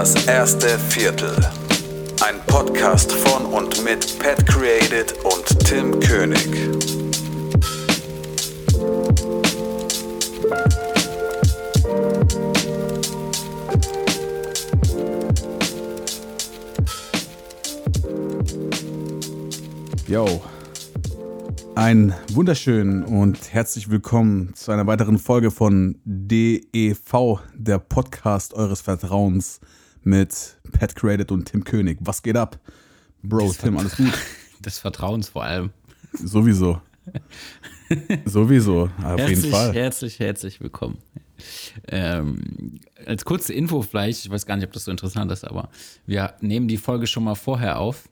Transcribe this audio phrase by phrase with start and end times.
[0.00, 1.30] Das erste Viertel.
[2.26, 6.48] Ein Podcast von und mit Pat Created und Tim König.
[20.08, 20.42] Yo.
[21.74, 29.60] Ein wunderschön und herzlich willkommen zu einer weiteren Folge von DEV, der Podcast eures Vertrauens
[30.02, 31.98] mit Pat Created und Tim König.
[32.00, 32.58] Was geht ab?
[33.22, 34.12] Bro, Des Tim, alles gut?
[34.64, 35.70] Des Vertrauens vor allem.
[36.12, 36.80] Sowieso.
[38.24, 39.72] Sowieso, auf herzlich, jeden Fall.
[39.72, 40.98] Herzlich, herzlich willkommen.
[41.88, 45.70] Ähm, als kurze Info vielleicht, ich weiß gar nicht, ob das so interessant ist, aber
[46.06, 48.08] wir nehmen die Folge schon mal vorher auf,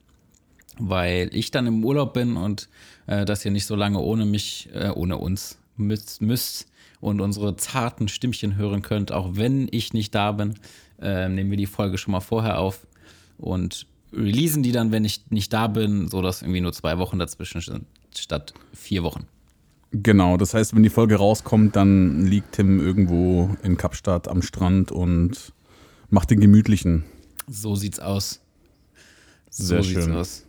[0.77, 2.69] weil ich dann im Urlaub bin und
[3.07, 6.67] äh, dass ihr nicht so lange ohne mich, äh, ohne uns müsst, müsst
[6.99, 10.55] und unsere zarten Stimmchen hören könnt, auch wenn ich nicht da bin,
[11.01, 12.85] äh, nehmen wir die Folge schon mal vorher auf
[13.37, 17.19] und releasen die dann, wenn ich nicht da bin, so dass irgendwie nur zwei Wochen
[17.19, 19.27] dazwischen sind, statt vier Wochen.
[19.91, 24.91] Genau, das heißt, wenn die Folge rauskommt, dann liegt Tim irgendwo in Kapstadt am Strand
[24.91, 25.51] und
[26.09, 27.05] macht den gemütlichen.
[27.47, 28.41] So sieht's aus.
[29.49, 30.15] So Sehr sieht's schön.
[30.15, 30.45] aus.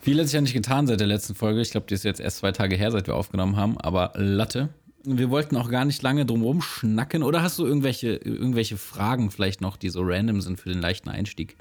[0.00, 1.60] Viel hat sich ja nicht getan seit der letzten Folge.
[1.60, 3.78] Ich glaube, die ist jetzt erst zwei Tage her, seit wir aufgenommen haben.
[3.78, 4.68] Aber Latte.
[5.04, 7.22] Wir wollten auch gar nicht lange drum schnacken.
[7.22, 11.08] Oder hast du irgendwelche, irgendwelche Fragen vielleicht noch, die so random sind für den leichten
[11.08, 11.56] Einstieg?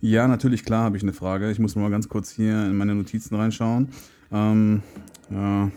[0.00, 1.50] Ja, natürlich, klar habe ich eine Frage.
[1.50, 3.88] Ich muss mal ganz kurz hier in meine Notizen reinschauen.
[4.32, 4.82] Ähm,
[5.30, 5.70] ja,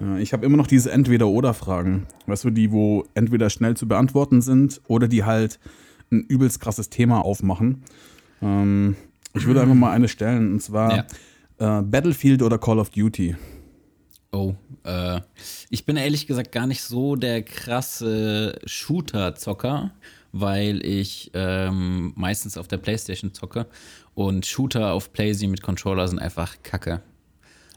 [0.00, 2.06] ja, ich habe immer noch diese Entweder-Oder-Fragen.
[2.26, 5.58] Weißt du, die, wo entweder schnell zu beantworten sind oder die halt
[6.10, 7.82] ein übelst krasses Thema aufmachen.
[8.42, 8.96] Ähm,
[9.34, 11.06] ich würde einfach mal eine stellen, und zwar
[11.58, 13.36] äh, Battlefield oder Call of Duty.
[14.32, 15.20] Oh, äh,
[15.68, 19.90] ich bin ehrlich gesagt gar nicht so der krasse Shooter-Zocker,
[20.32, 23.66] weil ich ähm, meistens auf der Playstation zocke
[24.14, 27.02] und Shooter auf Playsee mit Controller sind einfach kacke.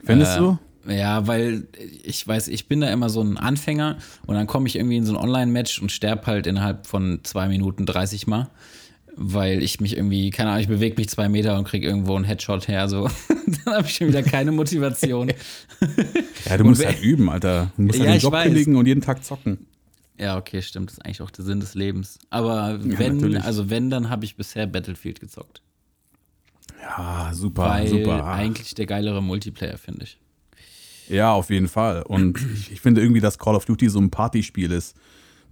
[0.05, 0.57] Findest Äh, du?
[0.87, 1.67] Ja, weil
[2.03, 3.97] ich weiß, ich bin da immer so ein Anfänger
[4.27, 7.47] und dann komme ich irgendwie in so ein Online-Match und sterb halt innerhalb von zwei
[7.47, 8.49] Minuten 30 Mal,
[9.17, 12.25] weil ich mich irgendwie, keine Ahnung, ich bewege mich zwei Meter und kriege irgendwo einen
[12.25, 13.09] Headshot her, so.
[13.65, 15.31] dann habe ich schon wieder keine Motivation.
[16.47, 17.71] Ja, du und musst halt üben, Alter.
[17.75, 19.65] Du musst Ja, halt den Job kündigen und jeden Tag zocken.
[20.19, 22.19] ja, okay, stimmt, das ist eigentlich auch der Sinn des Lebens.
[22.29, 23.43] Aber Ja, wenn, natürlich.
[23.43, 25.61] also wenn, dann habe ich bisher Battlefield gezockt.
[26.81, 28.25] Ja, super, weil super.
[28.25, 30.19] eigentlich der geilere Multiplayer, finde ich.
[31.09, 32.03] Ja, auf jeden Fall.
[32.03, 34.95] Und ich, ich finde irgendwie, dass Call of Duty so ein Partyspiel ist.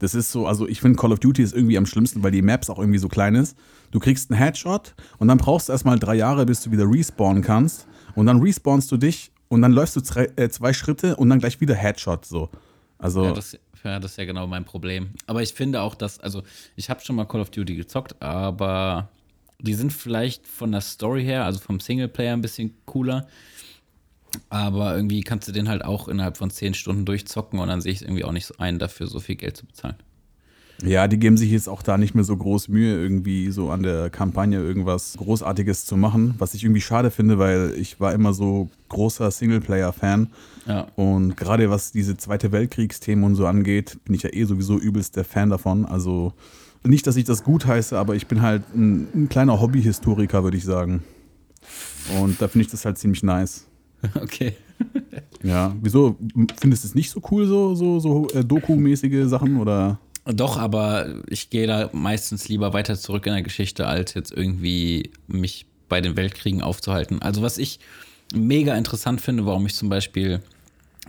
[0.04, 2.42] Das ist so, also ich finde Call of Duty ist irgendwie am schlimmsten, weil die
[2.42, 3.58] Maps auch irgendwie so klein ist.
[3.92, 7.42] Du kriegst einen Headshot und dann brauchst du erstmal drei Jahre, bis du wieder respawnen
[7.42, 7.88] kannst.
[8.14, 11.40] Und dann respawnst du dich und dann läufst du zwei, äh, zwei Schritte und dann
[11.40, 12.50] gleich wieder Headshot so.
[12.98, 15.12] Also, Ja das, ja, das ist ja genau mein Problem.
[15.26, 16.44] Aber ich finde auch, dass, also
[16.76, 19.08] ich habe schon mal Call of Duty gezockt, aber
[19.60, 23.26] die sind vielleicht von der Story her, also vom Singleplayer ein bisschen cooler.
[24.50, 27.92] Aber irgendwie kannst du den halt auch innerhalb von zehn Stunden durchzocken und dann sehe
[27.92, 29.96] ich es irgendwie auch nicht so ein, dafür so viel Geld zu bezahlen.
[30.84, 33.84] ja, die geben sich jetzt auch da nicht mehr so groß Mühe, irgendwie so an
[33.84, 36.36] der Kampagne irgendwas Großartiges zu machen.
[36.40, 40.30] Was ich irgendwie schade finde, weil ich war immer so großer Singleplayer-Fan.
[40.66, 40.88] Ja.
[40.96, 45.16] Und gerade was diese Zweite Weltkriegsthemen und so angeht, bin ich ja eh sowieso übelst
[45.16, 45.86] der Fan davon.
[45.86, 46.34] Also
[46.84, 50.58] nicht, dass ich das gut heiße, aber ich bin halt ein, ein kleiner Hobbyhistoriker, würde
[50.58, 51.04] ich sagen.
[52.20, 53.68] Und da finde ich das halt ziemlich nice.
[54.22, 54.54] Okay.
[55.44, 56.18] Ja, wieso
[56.58, 60.00] findest du es nicht so cool, so, so, so äh, Doku-mäßige Sachen oder?
[60.26, 65.12] Doch, aber ich gehe da meistens lieber weiter zurück in der Geschichte, als jetzt irgendwie
[65.28, 67.22] mich bei den Weltkriegen aufzuhalten.
[67.22, 67.80] Also was ich
[68.34, 70.42] mega interessant finde, warum ich zum Beispiel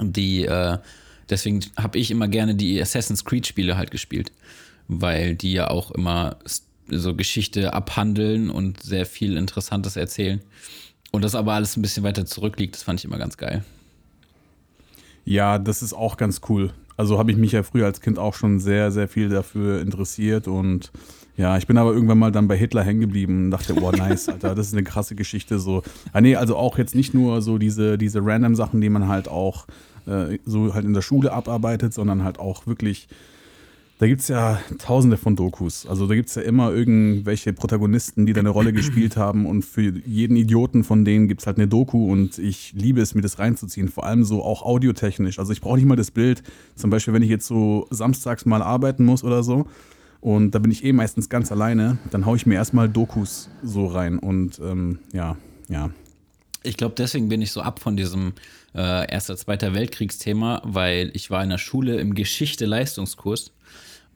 [0.01, 0.79] die, äh,
[1.31, 4.33] deswegen habe ich immer gerne die Assassin's Creed Spiele halt gespielt,
[4.89, 6.37] weil die ja auch immer
[6.89, 10.41] so Geschichte abhandeln und sehr viel Interessantes erzählen.
[11.15, 13.63] Und das aber alles ein bisschen weiter zurückliegt, das fand ich immer ganz geil.
[15.25, 16.73] Ja, das ist auch ganz cool.
[16.97, 20.49] Also habe ich mich ja früher als Kind auch schon sehr, sehr viel dafür interessiert
[20.49, 20.91] und
[21.37, 24.29] ja, ich bin aber irgendwann mal dann bei Hitler hängen geblieben und dachte, oh nice,
[24.29, 25.85] Alter, das ist eine krasse Geschichte so.
[26.13, 29.29] Ah nee, also auch jetzt nicht nur so diese, diese random Sachen, die man halt
[29.29, 29.69] auch
[30.07, 33.07] äh, so halt in der Schule abarbeitet, sondern halt auch wirklich,
[33.99, 35.87] da gibt's ja tausende von Dokus.
[35.87, 39.47] Also da gibt's ja immer irgendwelche Protagonisten, die da eine Rolle gespielt haben.
[39.47, 42.11] Und für jeden Idioten von denen gibt's halt eine Doku.
[42.11, 45.39] Und ich liebe es, mir das reinzuziehen, vor allem so auch audiotechnisch.
[45.39, 46.43] Also ich brauche nicht mal das Bild,
[46.75, 49.67] zum Beispiel wenn ich jetzt so samstags mal arbeiten muss oder so.
[50.21, 53.87] Und da bin ich eh meistens ganz alleine, dann haue ich mir erstmal Dokus so
[53.87, 54.19] rein.
[54.19, 55.37] Und ähm, ja,
[55.69, 55.91] ja.
[56.65, 58.33] Ich glaube, deswegen bin ich so ab von diesem
[58.75, 63.53] äh, Erster, Zweiter Weltkriegsthema, weil ich war in der Schule im Geschichte-Leistungskurs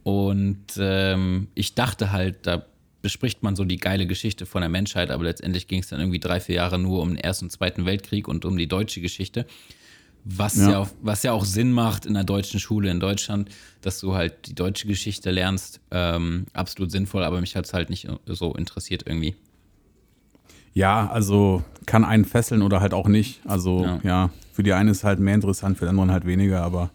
[0.03, 2.65] und ähm, ich dachte halt, da
[3.03, 6.19] bespricht man so die geile Geschichte von der Menschheit, aber letztendlich ging es dann irgendwie
[6.19, 9.47] drei, vier Jahre nur um den Ersten und Zweiten Weltkrieg und um die deutsche Geschichte.
[10.25, 10.71] Was ja.
[10.71, 10.79] ja.
[10.81, 13.51] auch, was ja auch Sinn macht in der deutschen Schule in Deutschland,
[13.81, 15.81] dass du halt die deutsche Geschichte lernst.
[15.91, 19.37] Ähm, absolut sinnvoll, aber mich hat es halt nicht so interessiert irgendwie.
[20.79, 23.41] Ja, also kann einen fesseln oder halt auch nicht.
[23.45, 26.63] Also ja, ja für die einen ist halt mehr interessant, für den anderen halt weniger,
[26.63, 26.91] aber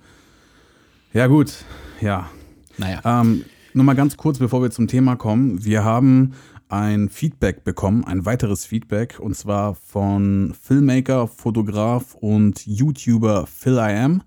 [1.12, 1.66] ja gut,
[2.00, 2.30] ja.
[2.78, 3.02] Naja.
[3.04, 3.44] Ähm,
[3.74, 5.66] nur mal ganz kurz, bevor wir zum Thema kommen.
[5.66, 6.32] Wir haben
[6.70, 13.98] ein Feedback bekommen, ein weiteres Feedback, und zwar von Filmmaker, Fotograf und YouTuber Phil I
[13.98, 14.22] Am.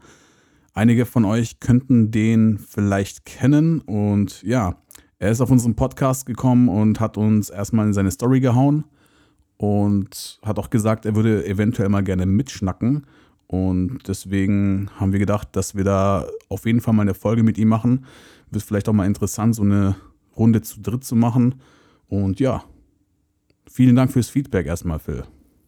[0.74, 4.76] Einige von euch könnten den vielleicht kennen und ja,
[5.18, 8.84] er ist auf unseren Podcast gekommen und hat uns erstmal in seine Story gehauen
[9.58, 13.06] und hat auch gesagt, er würde eventuell mal gerne mitschnacken.
[13.46, 17.58] Und deswegen haben wir gedacht, dass wir da auf jeden Fall mal eine Folge mit
[17.58, 18.04] ihm machen.
[18.50, 19.96] Wird vielleicht auch mal interessant, so eine
[20.36, 21.56] Runde zu dritt zu machen.
[22.08, 22.64] Und ja,
[23.70, 25.24] vielen Dank fürs Feedback erstmal, Phil.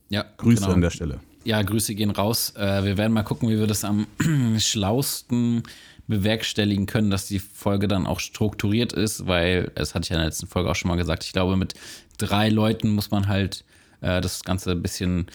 [0.08, 0.75] Ja, Grüße genau.
[0.75, 1.20] an der Stelle.
[1.44, 2.52] Ja, Grüße gehen raus.
[2.56, 4.06] Äh, wir werden mal gucken, wie wir das am
[4.58, 5.62] schlausten
[6.08, 10.20] bewerkstelligen können, dass die Folge dann auch strukturiert ist, weil, das hatte ich ja in
[10.20, 11.75] der letzten Folge auch schon mal gesagt, ich glaube, mit
[12.17, 13.64] drei Leuten muss man halt
[14.00, 15.27] äh, das Ganze ein bisschen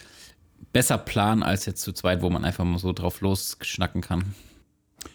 [0.72, 4.34] besser planen als jetzt zu zweit, wo man einfach mal so drauf losschnacken kann.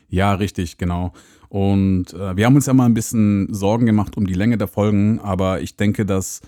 [0.10, 1.14] Ja, richtig, genau.
[1.50, 4.68] Und äh, wir haben uns ja mal ein bisschen Sorgen gemacht um die Länge der
[4.68, 6.42] Folgen, aber ich denke, dass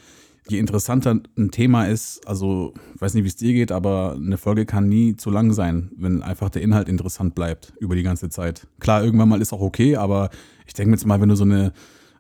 [0.48, 4.38] je interessanter ein Thema ist, also ich weiß nicht, wie es dir geht, aber eine
[4.38, 8.30] Folge kann nie zu lang sein, wenn einfach der Inhalt interessant bleibt über die ganze
[8.30, 8.68] Zeit.
[8.80, 10.30] Klar, irgendwann mal ist auch okay, aber
[10.68, 11.74] ich denke mir jetzt mal, wenn du so eine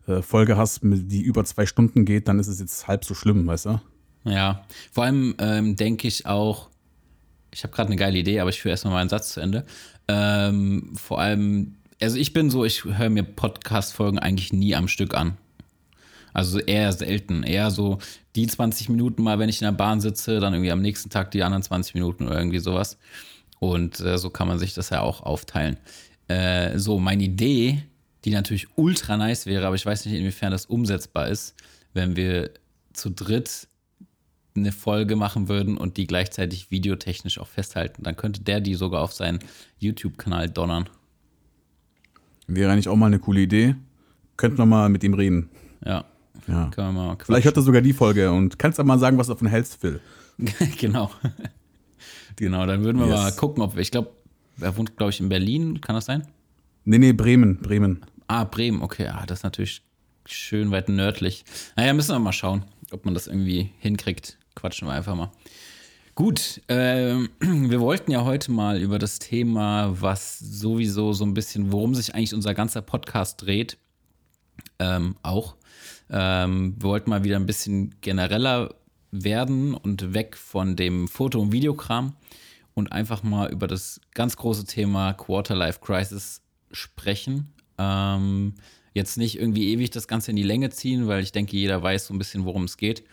[0.08, 3.48] äh, Folge hast, die über zwei Stunden geht, dann ist es jetzt halb so schlimm,
[3.48, 3.82] weißt du?
[4.24, 6.70] Ja, vor allem ähm, denke ich auch,
[7.52, 9.66] ich habe gerade eine geile Idee, aber ich führe erstmal meinen Satz zu Ende.
[10.08, 15.14] Ähm, vor allem, also ich bin so, ich höre mir Podcast-Folgen eigentlich nie am Stück
[15.14, 15.38] an.
[16.34, 17.44] Also eher selten.
[17.44, 18.00] Eher so
[18.36, 21.32] die 20 Minuten mal, wenn ich in der Bahn sitze, dann irgendwie am nächsten Tag
[21.32, 22.98] die anderen 20 Minuten oder irgendwie sowas.
[23.60, 25.78] Und äh, so kann man sich das ja auch aufteilen.
[26.28, 27.84] Äh, so, meine Idee,
[28.24, 31.56] die natürlich ultra nice wäre, aber ich weiß nicht, inwiefern das umsetzbar ist,
[31.94, 32.52] wenn wir
[32.94, 33.68] zu dritt
[34.56, 39.02] eine Folge machen würden und die gleichzeitig videotechnisch auch festhalten, dann könnte der die sogar
[39.02, 39.40] auf seinen
[39.80, 40.90] YouTube-Kanal donnern.
[42.48, 43.76] Wäre eigentlich auch mal eine coole Idee.
[44.36, 45.50] Könnten wir mal mit ihm reden.
[45.86, 46.06] Ja.
[46.48, 46.70] ja.
[46.74, 49.28] Können wir mal Vielleicht hört er sogar die Folge und kannst du mal sagen, was
[49.28, 50.02] du davon hältst, Phil.
[50.80, 51.12] genau.
[52.36, 53.16] genau, dann würden wir yes.
[53.16, 54.12] mal gucken, ob wir, ich glaube,
[54.60, 56.28] er wohnt, glaube ich, in Berlin, kann das sein?
[56.84, 58.02] Nee, nee, Bremen, Bremen.
[58.28, 59.84] Ah, Bremen, okay, ah, das ist natürlich
[60.26, 61.46] schön weit nördlich.
[61.76, 65.32] Naja, müssen wir mal schauen, ob man das irgendwie hinkriegt quatschen wir einfach mal.
[66.16, 71.72] Gut, äh, wir wollten ja heute mal über das Thema, was sowieso so ein bisschen,
[71.72, 73.78] worum sich eigentlich unser ganzer Podcast dreht,
[74.80, 75.56] ähm, auch.
[76.10, 78.76] Ähm, wir wollten mal wieder ein bisschen genereller
[79.12, 82.14] werden und weg von dem Foto- und Videokram
[82.74, 87.54] und einfach mal über das ganz große Thema Quarterlife Crisis sprechen.
[87.78, 88.56] Ähm,
[88.94, 92.08] jetzt nicht irgendwie ewig das Ganze in die Länge ziehen, weil ich denke, jeder weiß
[92.08, 93.04] so ein bisschen, worum es geht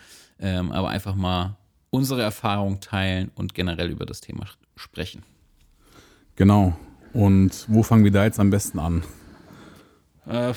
[0.41, 1.57] ähm, aber einfach mal
[1.91, 5.23] unsere Erfahrung teilen und generell über das Thema sprechen.
[6.37, 6.77] Genau.
[7.13, 9.03] Und wo fangen wir da jetzt am besten an?
[10.27, 10.53] Äh,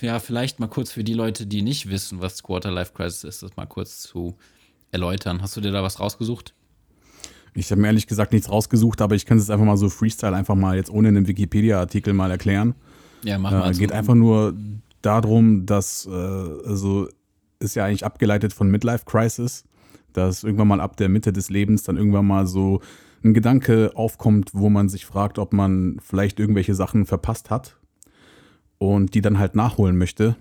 [0.00, 3.42] ja, vielleicht mal kurz für die Leute, die nicht wissen, was Quarter Life Crisis ist,
[3.42, 4.36] das mal kurz zu
[4.92, 5.42] erläutern.
[5.42, 6.54] Hast du dir da was rausgesucht?
[7.52, 10.36] Ich habe mir ehrlich gesagt nichts rausgesucht, aber ich kann es einfach mal so Freestyle
[10.36, 12.74] einfach mal jetzt ohne einen Wikipedia-Artikel mal erklären.
[13.24, 13.70] Ja, mach mal.
[13.70, 14.54] Äh, geht einfach nur
[15.02, 17.08] darum, dass äh, also
[17.60, 19.64] ist ja eigentlich abgeleitet von Midlife Crisis,
[20.12, 22.80] dass irgendwann mal ab der Mitte des Lebens dann irgendwann mal so
[23.22, 27.76] ein Gedanke aufkommt, wo man sich fragt, ob man vielleicht irgendwelche Sachen verpasst hat
[28.78, 30.36] und die dann halt nachholen möchte.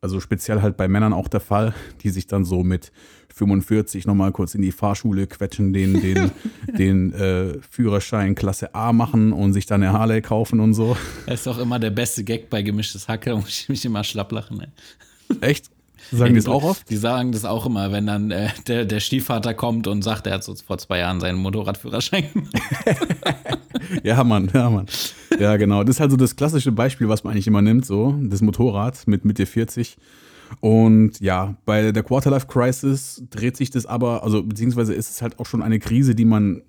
[0.00, 2.92] Also speziell halt bei Männern auch der Fall, die sich dann so mit
[3.34, 6.30] 45 nochmal kurz in die Fahrschule quetschen, den, den,
[6.78, 10.96] den äh, Führerschein Klasse A machen und sich dann eine Harley kaufen und so.
[11.26, 14.32] Das ist doch immer der beste Gag bei gemischtes Hacke, muss ich mich immer schlapp
[14.32, 14.60] lachen.
[14.60, 14.68] Ey.
[15.40, 15.70] Echt?
[16.12, 16.88] Sagen die das auch oft?
[16.90, 20.34] Die sagen das auch immer, wenn dann äh, der, der Stiefvater kommt und sagt, er
[20.34, 22.52] hat so vor zwei Jahren seinen Motorradführerschein gemacht.
[24.02, 24.86] ja, Mann, ja, Mann.
[25.38, 25.84] Ja, genau.
[25.84, 29.06] Das ist halt so das klassische Beispiel, was man eigentlich immer nimmt, so, das Motorrad
[29.06, 29.96] mit Mitte 40.
[30.60, 35.38] Und ja, bei der Quarterlife Crisis dreht sich das aber, also beziehungsweise ist es halt
[35.38, 36.62] auch schon eine Krise, die man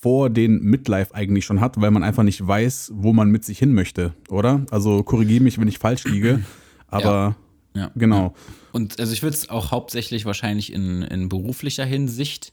[0.00, 3.58] vor den Midlife eigentlich schon hat, weil man einfach nicht weiß, wo man mit sich
[3.58, 4.62] hin möchte, oder?
[4.70, 6.40] Also korrigiere mich, wenn ich falsch liege,
[6.88, 7.36] aber ja,
[7.74, 8.22] ja genau.
[8.22, 8.34] Ja.
[8.72, 12.52] Und also ich würde es auch hauptsächlich wahrscheinlich in, in beruflicher Hinsicht,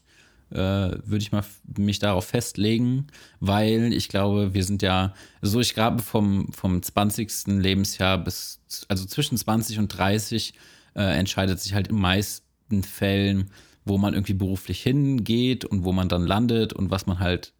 [0.50, 1.44] äh, würde ich mal
[1.76, 3.06] mich darauf festlegen,
[3.38, 7.46] weil ich glaube, wir sind ja, so ich glaube vom, vom 20.
[7.46, 10.54] Lebensjahr bis, also zwischen 20 und 30
[10.94, 13.50] äh, entscheidet sich halt in meisten Fällen,
[13.84, 17.52] wo man irgendwie beruflich hingeht und wo man dann landet und was man halt,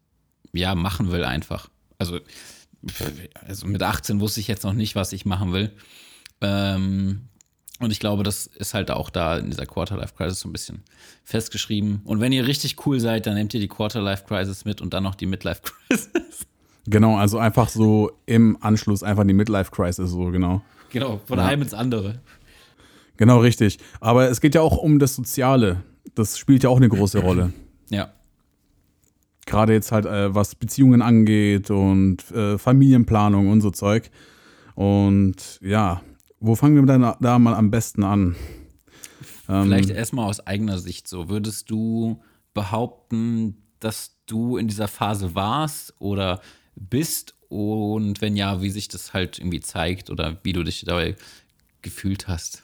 [0.53, 1.69] ja, machen will einfach.
[1.97, 2.19] Also,
[3.47, 5.71] also mit 18 wusste ich jetzt noch nicht, was ich machen will.
[6.41, 7.29] Ähm,
[7.81, 10.83] und ich glaube, das ist halt auch da in dieser Quarter-Life-Crisis so ein bisschen
[11.23, 12.01] festgeschrieben.
[12.03, 15.15] Und wenn ihr richtig cool seid, dann nehmt ihr die Quarter-Life-Crisis mit und dann noch
[15.15, 16.09] die Midlife-Crisis.
[16.87, 20.63] Genau, also einfach so im Anschluss einfach die Midlife-Crisis, so genau.
[20.89, 21.45] Genau, von ja.
[21.45, 22.21] einem ins andere.
[23.17, 23.77] Genau, richtig.
[23.99, 25.83] Aber es geht ja auch um das Soziale.
[26.15, 27.53] Das spielt ja auch eine große Rolle.
[27.89, 28.09] Ja.
[29.45, 34.09] Gerade jetzt halt, äh, was Beziehungen angeht und äh, Familienplanung und so Zeug.
[34.75, 36.01] Und ja,
[36.41, 38.35] wo fangen wir dann da mal am besten an?
[39.45, 41.29] Vielleicht ähm, erstmal aus eigener Sicht so.
[41.29, 42.21] Würdest du
[42.53, 46.41] behaupten, dass du in dieser Phase warst oder
[46.75, 51.15] bist und wenn ja, wie sich das halt irgendwie zeigt oder wie du dich dabei
[51.81, 52.63] gefühlt hast.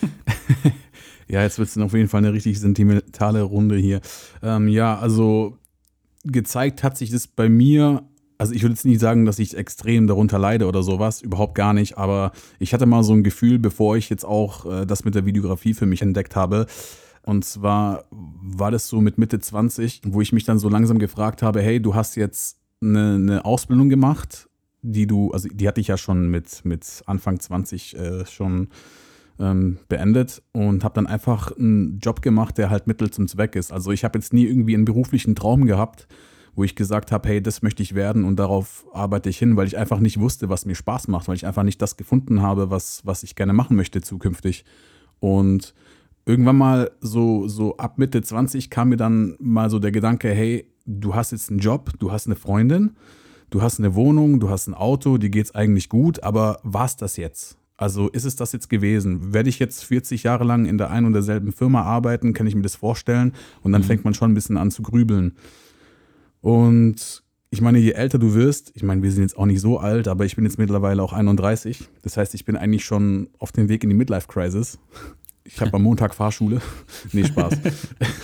[1.28, 4.00] ja, jetzt wird es auf jeden Fall eine richtig sentimentale Runde hier.
[4.42, 5.58] Ähm, ja, also
[6.24, 8.04] gezeigt hat sich das bei mir.
[8.42, 11.72] Also ich würde jetzt nicht sagen, dass ich extrem darunter leide oder sowas, überhaupt gar
[11.72, 15.14] nicht, aber ich hatte mal so ein Gefühl, bevor ich jetzt auch äh, das mit
[15.14, 16.66] der Videografie für mich entdeckt habe,
[17.22, 21.40] und zwar war das so mit Mitte 20, wo ich mich dann so langsam gefragt
[21.40, 24.48] habe, hey, du hast jetzt eine, eine Ausbildung gemacht,
[24.80, 28.70] die du, also die hatte ich ja schon mit, mit Anfang 20 äh, schon
[29.38, 33.72] ähm, beendet und habe dann einfach einen Job gemacht, der halt Mittel zum Zweck ist.
[33.72, 36.08] Also ich habe jetzt nie irgendwie einen beruflichen Traum gehabt,
[36.54, 39.66] wo ich gesagt habe, hey, das möchte ich werden und darauf arbeite ich hin, weil
[39.66, 42.70] ich einfach nicht wusste, was mir Spaß macht, weil ich einfach nicht das gefunden habe,
[42.70, 44.64] was, was ich gerne machen möchte zukünftig.
[45.18, 45.74] Und
[46.26, 50.66] irgendwann mal so, so ab Mitte 20 kam mir dann mal so der Gedanke, hey,
[50.84, 52.96] du hast jetzt einen Job, du hast eine Freundin,
[53.50, 57.16] du hast eine Wohnung, du hast ein Auto, dir geht's eigentlich gut, aber war's das
[57.16, 57.56] jetzt?
[57.76, 59.32] Also ist es das jetzt gewesen?
[59.32, 62.32] Werde ich jetzt 40 Jahre lang in der einen und derselben Firma arbeiten?
[62.32, 63.32] Kann ich mir das vorstellen?
[63.62, 63.86] Und dann mhm.
[63.86, 65.36] fängt man schon ein bisschen an zu grübeln.
[66.42, 69.78] Und ich meine, je älter du wirst, ich meine, wir sind jetzt auch nicht so
[69.78, 71.88] alt, aber ich bin jetzt mittlerweile auch 31.
[72.02, 74.78] Das heißt, ich bin eigentlich schon auf dem Weg in die Midlife Crisis.
[75.44, 76.60] Ich habe am Montag Fahrschule.
[77.12, 77.54] nee, Spaß.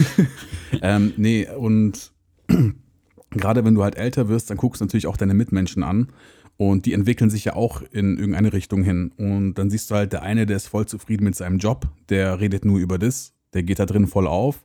[0.83, 2.13] ähm, nee, und
[3.31, 6.09] gerade wenn du halt älter wirst, dann guckst du natürlich auch deine Mitmenschen an.
[6.57, 9.13] Und die entwickeln sich ja auch in irgendeine Richtung hin.
[9.17, 12.41] Und dann siehst du halt, der eine, der ist voll zufrieden mit seinem Job, der
[12.41, 14.65] redet nur über das, der geht da drin voll auf.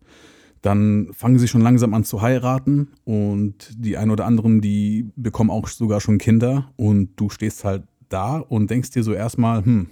[0.64, 5.52] Dann fangen sie schon langsam an zu heiraten und die ein oder anderen, die bekommen
[5.52, 9.88] auch sogar schon Kinder und du stehst halt da und denkst dir so erstmal, hm,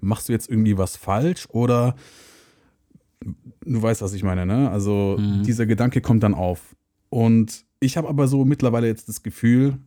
[0.00, 1.94] machst du jetzt irgendwie was falsch oder
[3.64, 4.70] du weißt, was ich meine, ne?
[4.70, 5.44] Also mhm.
[5.44, 6.74] dieser Gedanke kommt dann auf.
[7.08, 9.78] Und ich habe aber so mittlerweile jetzt das Gefühl,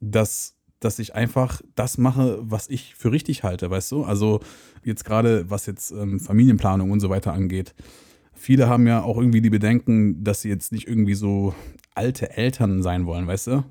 [0.00, 4.04] dass, dass ich einfach das mache, was ich für richtig halte, weißt du?
[4.04, 4.40] Also
[4.82, 7.74] jetzt gerade, was jetzt ähm, Familienplanung und so weiter angeht.
[8.42, 11.54] Viele haben ja auch irgendwie die Bedenken, dass sie jetzt nicht irgendwie so
[11.94, 13.64] alte Eltern sein wollen, weißt du?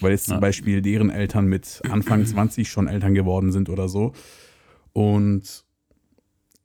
[0.00, 0.40] Weil jetzt zum ja.
[0.40, 4.12] Beispiel deren Eltern mit Anfang 20 schon Eltern geworden sind oder so.
[4.92, 5.64] Und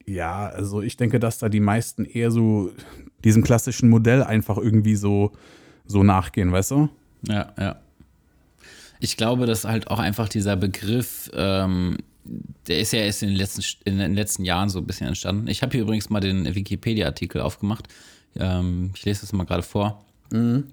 [0.05, 2.71] ja, also ich denke, dass da die meisten eher so
[3.23, 5.31] diesem klassischen Modell einfach irgendwie so,
[5.85, 6.89] so nachgehen, weißt du?
[7.21, 7.77] Ja, ja.
[8.99, 11.99] Ich glaube, dass halt auch einfach dieser Begriff, ähm,
[12.67, 15.47] der ist ja erst in den, letzten, in den letzten Jahren so ein bisschen entstanden.
[15.47, 17.87] Ich habe hier übrigens mal den Wikipedia-Artikel aufgemacht.
[18.35, 20.03] Ähm, ich lese das mal gerade vor.
[20.31, 20.65] Mhm.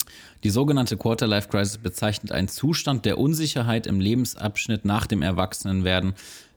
[0.44, 6.14] Die sogenannte Quarter-Life-Crisis bezeichnet einen Zustand der Unsicherheit im Lebensabschnitt nach dem Erwachsenenwerden,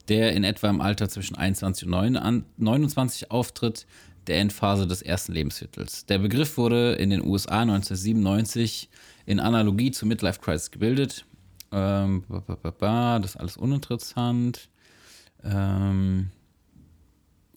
[0.07, 3.85] der in etwa im Alter zwischen 21 und 29 auftritt,
[4.27, 6.05] der Endphase des ersten Lebensviertels.
[6.07, 8.89] Der Begriff wurde in den USA 1997
[9.25, 11.25] in Analogie zur Midlife Crisis gebildet.
[11.71, 12.23] Ähm,
[12.79, 14.69] das ist alles uninteressant.
[15.45, 16.31] Ähm,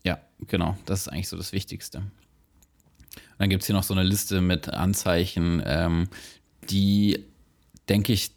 [0.04, 1.98] ja, genau, das ist eigentlich so das Wichtigste.
[1.98, 2.10] Und
[3.38, 6.08] dann gibt es hier noch so eine Liste mit Anzeichen, ähm,
[6.70, 7.24] die,
[7.88, 8.32] denke ich,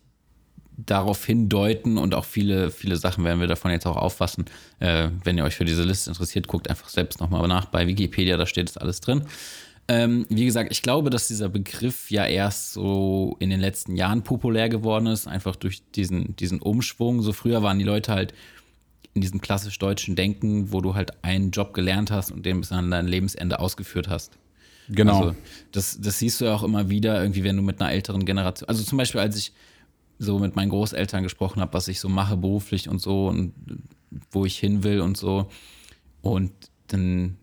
[0.78, 4.46] darauf hindeuten und auch viele, viele Sachen werden wir davon jetzt auch auffassen.
[4.80, 8.38] Äh, wenn ihr euch für diese Liste interessiert, guckt einfach selbst nochmal nach bei Wikipedia,
[8.38, 9.26] da steht das alles drin.
[9.88, 14.24] Ähm, wie gesagt, ich glaube, dass dieser Begriff ja erst so in den letzten Jahren
[14.24, 17.22] populär geworden ist, einfach durch diesen, diesen Umschwung.
[17.22, 18.34] So früher waren die Leute halt
[19.14, 22.72] in diesem klassisch deutschen Denken, wo du halt einen Job gelernt hast und den bis
[22.72, 24.38] an dein Lebensende ausgeführt hast.
[24.88, 25.18] Genau.
[25.18, 25.36] Also
[25.72, 28.68] das, das siehst du ja auch immer wieder, irgendwie, wenn du mit einer älteren Generation.
[28.68, 29.54] Also zum Beispiel, als ich
[30.20, 33.54] so mit meinen Großeltern gesprochen habe, was ich so mache beruflich und so und
[34.32, 35.50] wo ich hin will und so.
[36.22, 36.52] Und
[36.88, 37.38] dann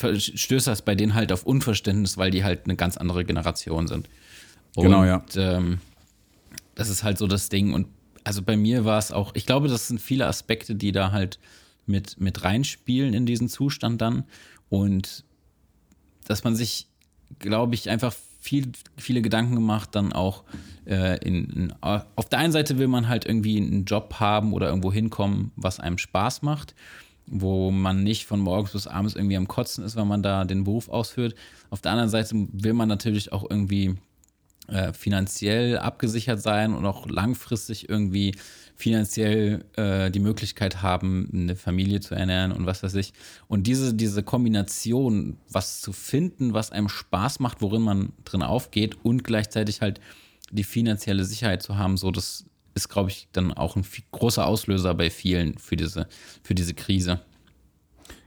[0.00, 4.08] stößt das bei denen halt auf Unverständnis, weil die halt eine ganz andere Generation sind.
[4.74, 5.24] Und, genau, ja.
[5.36, 5.78] Ähm,
[6.74, 7.72] das ist halt so das Ding.
[7.72, 7.86] Und
[8.26, 11.38] also bei mir war es auch, ich glaube, das sind viele Aspekte, die da halt
[11.86, 14.24] mit, mit reinspielen in diesen Zustand dann
[14.68, 15.22] und
[16.26, 16.88] dass man sich,
[17.38, 20.42] glaube ich, einfach viel, viele Gedanken gemacht, dann auch
[20.86, 24.70] äh, in, in, auf der einen Seite will man halt irgendwie einen Job haben oder
[24.70, 26.74] irgendwo hinkommen, was einem Spaß macht,
[27.28, 30.64] wo man nicht von morgens bis abends irgendwie am Kotzen ist, wenn man da den
[30.64, 31.36] Beruf ausführt.
[31.70, 33.94] Auf der anderen Seite will man natürlich auch irgendwie
[34.68, 38.34] äh, finanziell abgesichert sein und auch langfristig irgendwie
[38.76, 43.12] finanziell äh, die Möglichkeit haben, eine Familie zu ernähren und was weiß ich.
[43.48, 48.96] Und diese, diese Kombination, was zu finden, was einem Spaß macht, worin man drin aufgeht
[49.02, 50.00] und gleichzeitig halt
[50.50, 52.44] die finanzielle Sicherheit zu haben, so das
[52.74, 56.06] ist, glaube ich, dann auch ein großer Auslöser bei vielen für diese,
[56.42, 57.20] für diese Krise.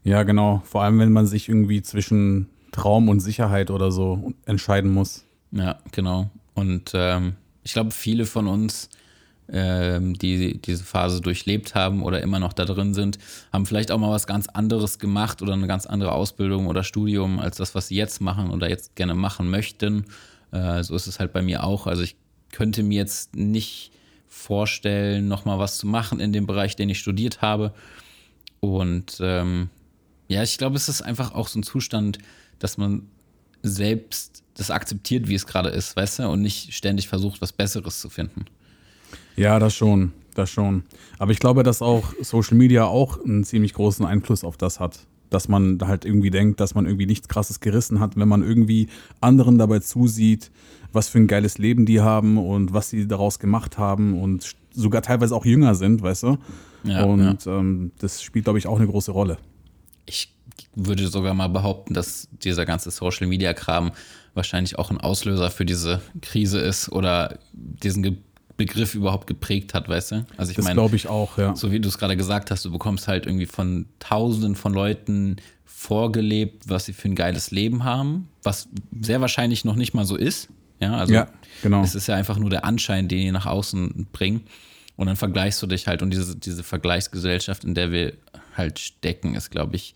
[0.04, 0.64] Ja, genau.
[0.66, 5.26] Vor allem, wenn man sich irgendwie zwischen Traum und Sicherheit oder so entscheiden muss.
[5.52, 6.30] Ja, genau.
[6.54, 8.90] Und ähm, ich glaube, viele von uns
[9.52, 13.18] ähm, die diese Phase durchlebt haben oder immer noch da drin sind,
[13.52, 17.40] haben vielleicht auch mal was ganz anderes gemacht oder eine ganz andere Ausbildung oder Studium
[17.40, 20.06] als das, was sie jetzt machen oder jetzt gerne machen möchten.
[20.52, 21.88] Äh, so ist es halt bei mir auch.
[21.88, 22.16] Also ich
[22.52, 23.92] könnte mir jetzt nicht
[24.28, 27.74] vorstellen, nochmal was zu machen in dem Bereich, den ich studiert habe.
[28.60, 29.70] Und ähm,
[30.28, 32.20] ja, ich glaube, es ist einfach auch so ein Zustand,
[32.60, 33.08] dass man
[33.64, 38.00] selbst das akzeptiert, wie es gerade ist, weißt du, und nicht ständig versucht, was Besseres
[38.00, 38.46] zu finden.
[39.36, 40.84] Ja, das schon, das schon.
[41.18, 45.00] Aber ich glaube, dass auch Social Media auch einen ziemlich großen Einfluss auf das hat.
[45.30, 48.90] Dass man halt irgendwie denkt, dass man irgendwie nichts krasses gerissen hat, wenn man irgendwie
[49.22, 50.50] anderen dabei zusieht,
[50.92, 55.04] was für ein geiles Leben die haben und was sie daraus gemacht haben und sogar
[55.04, 56.38] teilweise auch jünger sind, weißt du?
[56.84, 57.60] Ja, und ja.
[57.60, 59.38] Ähm, das spielt, glaube ich, auch eine große Rolle.
[60.08, 60.34] Ich
[60.76, 63.92] würde sogar mal behaupten, dass dieser ganze Social Media Kram
[64.40, 68.24] wahrscheinlich auch ein Auslöser für diese Krise ist oder diesen
[68.58, 70.26] Begriff überhaupt geprägt hat, weißt du?
[70.38, 71.56] Also ich das glaube ich auch, ja.
[71.56, 75.38] So wie du es gerade gesagt hast, du bekommst halt irgendwie von Tausenden von Leuten
[75.66, 78.68] vorgelebt, was sie für ein geiles Leben haben, was
[79.00, 80.50] sehr wahrscheinlich noch nicht mal so ist.
[80.82, 81.28] Ja, also ja,
[81.62, 81.82] genau.
[81.84, 84.42] es ist ja einfach nur der Anschein, den die nach außen bringen.
[84.96, 88.14] Und dann vergleichst du dich halt und diese, diese Vergleichsgesellschaft, in der wir
[88.56, 89.96] halt stecken, ist, glaube ich,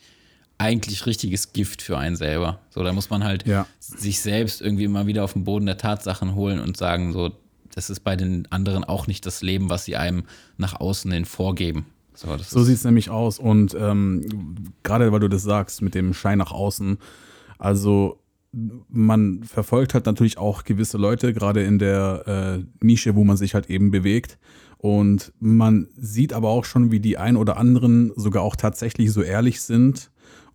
[0.63, 2.59] eigentlich richtiges Gift für einen selber.
[2.69, 3.67] So, da muss man halt ja.
[3.79, 7.31] sich selbst irgendwie immer wieder auf den Boden der Tatsachen holen und sagen, so,
[7.75, 10.23] das ist bei den anderen auch nicht das Leben, was sie einem
[10.57, 11.85] nach außen hin vorgeben.
[12.13, 13.39] So, so sieht es nämlich aus.
[13.39, 16.97] Und ähm, gerade weil du das sagst mit dem Schein nach außen,
[17.57, 18.19] also
[18.87, 23.53] man verfolgt halt natürlich auch gewisse Leute, gerade in der äh, Nische, wo man sich
[23.53, 24.37] halt eben bewegt.
[24.77, 29.23] Und man sieht aber auch schon, wie die ein oder anderen sogar auch tatsächlich so
[29.23, 30.11] ehrlich sind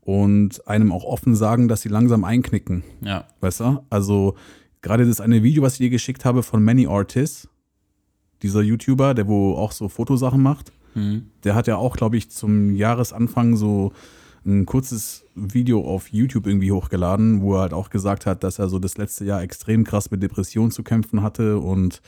[0.08, 2.82] und einem auch offen sagen, dass sie langsam einknicken.
[3.02, 3.26] Ja.
[3.40, 3.84] Weißt du?
[3.90, 4.36] Also
[4.80, 7.46] gerade das eine Video, was ich dir geschickt habe von Manny Ortiz,
[8.42, 11.26] dieser YouTuber, der wo auch so Fotosachen macht, mhm.
[11.44, 13.92] der hat ja auch, glaube ich, zum Jahresanfang so
[14.46, 18.70] ein kurzes Video auf YouTube irgendwie hochgeladen, wo er halt auch gesagt hat, dass er
[18.70, 22.00] so das letzte Jahr extrem krass mit Depressionen zu kämpfen hatte und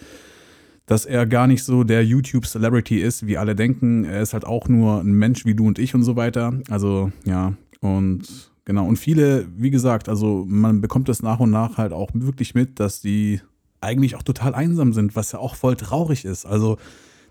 [0.87, 4.05] dass er gar nicht so der YouTube-Celebrity ist, wie alle denken.
[4.05, 6.55] Er ist halt auch nur ein Mensch wie du und ich und so weiter.
[6.71, 11.77] Also ja, und Genau, und viele, wie gesagt, also man bekommt das nach und nach
[11.77, 13.41] halt auch wirklich mit, dass die
[13.81, 16.47] eigentlich auch total einsam sind, was ja auch voll traurig ist.
[16.47, 16.77] Also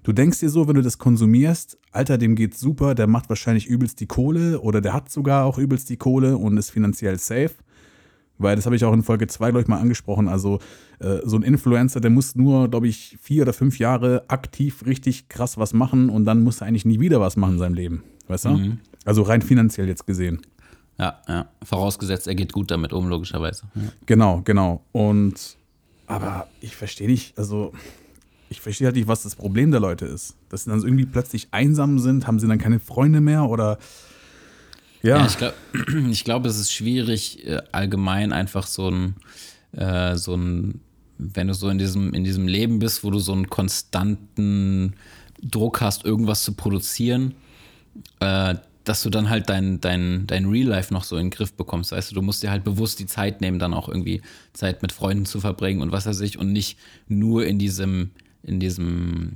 [0.03, 3.67] du denkst dir so, wenn du das konsumierst, Alter, dem geht's super, der macht wahrscheinlich
[3.67, 7.51] übelst die Kohle oder der hat sogar auch übelst die Kohle und ist finanziell safe.
[8.37, 10.27] Weil das habe ich auch in Folge 2, glaube ich, mal angesprochen.
[10.27, 10.59] Also
[10.99, 15.29] äh, so ein Influencer, der muss nur, glaube ich, vier oder fünf Jahre aktiv richtig
[15.29, 18.03] krass was machen und dann muss er eigentlich nie wieder was machen in seinem Leben.
[18.29, 18.49] Weißt du?
[18.49, 18.79] Mhm.
[19.03, 20.41] Also rein finanziell jetzt gesehen.
[20.97, 21.49] Ja, ja.
[21.63, 23.63] Vorausgesetzt, er geht gut damit um, logischerweise.
[23.75, 23.81] Ja.
[24.05, 24.83] Genau, genau.
[24.91, 25.57] Und
[26.07, 27.71] aber ich verstehe nicht, also
[28.49, 30.35] ich verstehe halt nicht, was das Problem der Leute ist.
[30.49, 33.77] Dass sie dann irgendwie plötzlich einsam sind, haben sie dann keine Freunde mehr oder
[35.01, 35.17] ja.
[35.17, 35.55] ja ich glaube,
[36.11, 39.15] ich glaub, es ist schwierig, äh, allgemein einfach so ein,
[39.71, 40.81] äh, so ein,
[41.17, 44.93] wenn du so in diesem, in diesem Leben bist, wo du so einen konstanten
[45.41, 47.35] Druck hast, irgendwas zu produzieren,
[48.19, 51.53] äh, dass du dann halt dein, dein, dein Real Life noch so in den Griff
[51.53, 51.91] bekommst.
[51.91, 54.21] Weißt du, du musst dir halt bewusst die Zeit nehmen, dann auch irgendwie
[54.53, 58.59] Zeit mit Freunden zu verbringen und was weiß ich und nicht nur in diesem, in
[58.59, 59.33] diesem,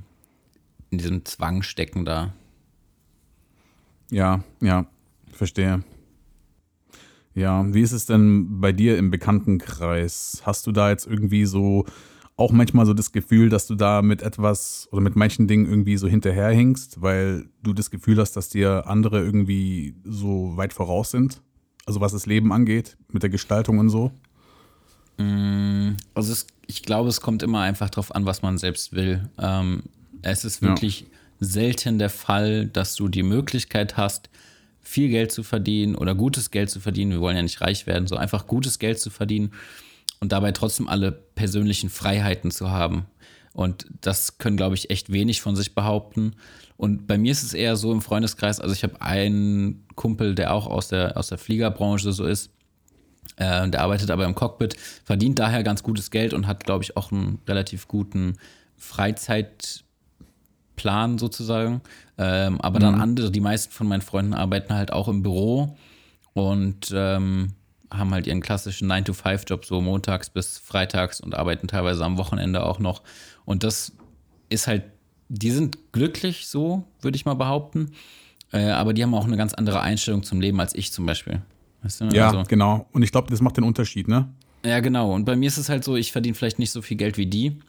[0.89, 2.33] in diesem Zwang stecken da.
[4.09, 4.87] Ja, ja,
[5.31, 5.83] verstehe.
[7.35, 10.41] Ja, wie ist es denn bei dir im Bekanntenkreis?
[10.45, 11.85] Hast du da jetzt irgendwie so
[12.43, 15.95] auch manchmal so das Gefühl, dass du da mit etwas oder mit manchen Dingen irgendwie
[15.95, 21.41] so hinterherhängst, weil du das Gefühl hast, dass dir andere irgendwie so weit voraus sind?
[21.85, 24.11] Also was das Leben angeht, mit der Gestaltung und so?
[25.17, 29.29] Mm, also es, ich glaube, es kommt immer einfach darauf an, was man selbst will.
[29.39, 29.83] Ähm,
[30.21, 31.07] es ist wirklich ja.
[31.39, 34.29] selten der Fall, dass du die Möglichkeit hast,
[34.81, 37.11] viel Geld zu verdienen oder gutes Geld zu verdienen.
[37.11, 39.51] Wir wollen ja nicht reich werden, so einfach gutes Geld zu verdienen
[40.23, 43.07] und dabei trotzdem alle persönlichen Freiheiten zu haben.
[43.51, 46.37] Und das können, glaube ich, echt wenig von sich behaupten.
[46.77, 50.53] Und bei mir ist es eher so im Freundeskreis, also ich habe einen Kumpel, der
[50.53, 52.51] auch aus der, aus der Fliegerbranche so ist.
[53.35, 56.95] Äh, der arbeitet aber im Cockpit, verdient daher ganz gutes Geld und hat, glaube ich,
[56.95, 58.37] auch einen relativ guten
[58.77, 61.81] Freizeitplan sozusagen.
[62.17, 62.83] Ähm, aber mhm.
[62.83, 65.75] dann andere, die meisten von meinen Freunden arbeiten halt auch im Büro
[66.31, 67.55] und ähm,
[67.93, 72.79] haben halt ihren klassischen 9-to-5-Job so montags bis freitags und arbeiten teilweise am Wochenende auch
[72.79, 73.03] noch.
[73.45, 73.93] Und das
[74.49, 74.83] ist halt,
[75.29, 77.91] die sind glücklich so, würde ich mal behaupten.
[78.51, 81.41] Äh, aber die haben auch eine ganz andere Einstellung zum Leben als ich zum Beispiel.
[81.81, 82.05] Weißt du?
[82.05, 82.87] Ja, also, genau.
[82.91, 84.29] Und ich glaube, das macht den Unterschied, ne?
[84.65, 85.13] Ja, genau.
[85.13, 87.25] Und bei mir ist es halt so, ich verdiene vielleicht nicht so viel Geld wie
[87.25, 87.59] die.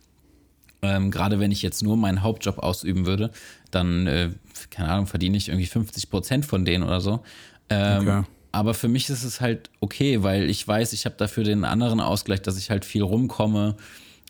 [0.83, 3.31] Ähm, Gerade wenn ich jetzt nur meinen Hauptjob ausüben würde,
[3.71, 4.31] dann, äh,
[4.71, 7.23] keine Ahnung, verdiene ich irgendwie 50 Prozent von denen oder so.
[7.71, 8.23] Ähm, okay.
[8.55, 11.99] Aber für mich ist es halt okay, weil ich weiß, ich habe dafür den anderen
[11.99, 13.75] Ausgleich, dass ich halt viel rumkomme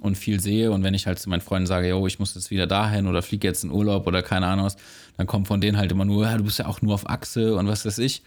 [0.01, 0.73] und viel sehe.
[0.73, 3.21] Und wenn ich halt zu meinen Freunden sage, yo, ich muss jetzt wieder dahin oder
[3.21, 4.79] fliege jetzt in Urlaub oder keine Ahnung was,
[5.19, 7.55] dann kommt von denen halt immer nur, ja, du bist ja auch nur auf Achse
[7.55, 8.23] und was weiß ich.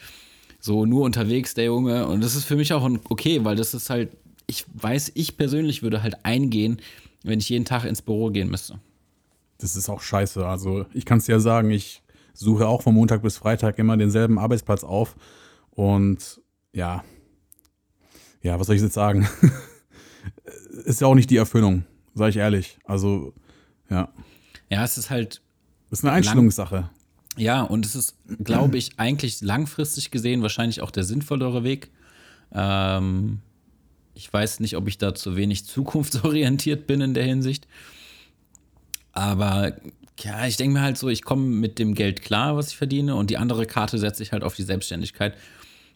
[0.59, 2.05] So nur unterwegs, der Junge.
[2.05, 4.11] Und das ist für mich auch okay, weil das ist halt,
[4.45, 6.77] ich weiß, ich persönlich würde halt eingehen,
[7.23, 8.77] wenn ich jeden Tag ins Büro gehen müsste.
[9.57, 10.45] Das ist auch scheiße.
[10.45, 12.03] Also ich kann es ja ich
[12.35, 15.15] suche auch von Montag bis Freitag immer denselben Arbeitsplatz auf.
[15.77, 16.41] Und
[16.73, 17.03] ja,
[18.41, 19.29] ja, was soll ich jetzt sagen?
[20.85, 21.85] ist ja auch nicht die Erfüllung,
[22.15, 22.79] sage ich ehrlich.
[22.83, 23.35] Also,
[23.87, 24.11] ja.
[24.71, 25.39] Ja, es ist halt.
[25.91, 26.89] Ist eine Einstellungssache.
[27.37, 31.91] Ja, und es ist, glaube ich, eigentlich langfristig gesehen wahrscheinlich auch der sinnvollere Weg.
[32.51, 33.41] Ähm,
[34.15, 37.67] ich weiß nicht, ob ich da zu wenig zukunftsorientiert bin in der Hinsicht.
[39.11, 39.73] Aber
[40.21, 43.15] ja, ich denke mir halt so, ich komme mit dem Geld klar, was ich verdiene,
[43.15, 45.35] und die andere Karte setze ich halt auf die Selbstständigkeit.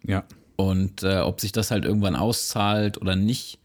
[0.06, 0.24] Ja.
[0.56, 3.60] Und äh, ob sich das halt irgendwann auszahlt oder nicht,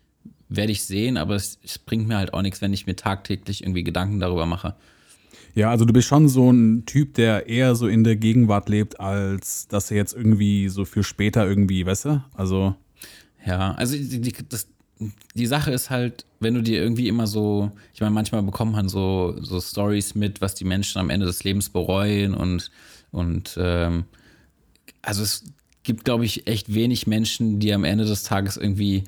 [0.49, 3.63] werde ich sehen, aber es, es bringt mir halt auch nichts, wenn ich mir tagtäglich
[3.63, 4.77] irgendwie Gedanken darüber mache.
[5.55, 9.01] Ja, also du bist schon so ein Typ, der eher so in der Gegenwart lebt,
[9.01, 12.25] als dass er jetzt irgendwie so für später irgendwie, weißt du?
[12.35, 12.77] Also.
[13.45, 14.69] Ja, also die, die, das,
[15.35, 18.89] die Sache ist halt, wenn du dir irgendwie immer so, ich meine, manchmal bekommt man
[18.89, 22.71] so, so Stories mit, was die Menschen am Ende des Lebens bereuen und,
[23.11, 24.05] und ähm,
[25.01, 25.45] also es
[25.87, 29.05] gibt, glaube ich, echt wenig Menschen, die am Ende des Tages irgendwie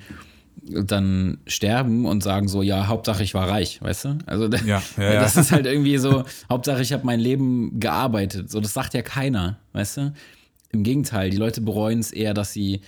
[0.62, 4.18] dann sterben und sagen so, ja, Hauptsache ich war reich, weißt du?
[4.26, 5.20] Also ja, ja, ja.
[5.20, 8.50] das ist halt irgendwie so, Hauptsache ich habe mein Leben gearbeitet.
[8.50, 10.12] So, das sagt ja keiner, weißt du?
[10.70, 12.80] Im Gegenteil, die Leute bereuen es eher, dass sie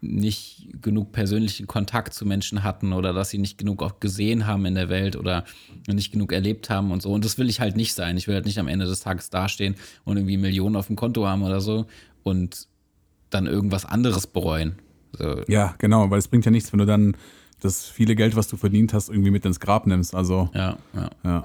[0.00, 4.64] nicht genug persönlichen Kontakt zu Menschen hatten oder dass sie nicht genug auch gesehen haben
[4.64, 5.44] in der Welt oder
[5.86, 7.12] nicht genug erlebt haben und so.
[7.12, 8.16] Und das will ich halt nicht sein.
[8.16, 9.74] Ich will halt nicht am Ende des Tages dastehen
[10.04, 11.86] und irgendwie Millionen auf dem Konto haben oder so
[12.22, 12.66] und
[13.30, 14.76] dann irgendwas anderes bereuen.
[15.18, 15.42] So.
[15.48, 17.16] Ja, genau, weil es bringt ja nichts, wenn du dann
[17.60, 20.14] das viele Geld, was du verdient hast, irgendwie mit ins Grab nimmst.
[20.14, 21.10] Also ja, ja.
[21.24, 21.44] ja.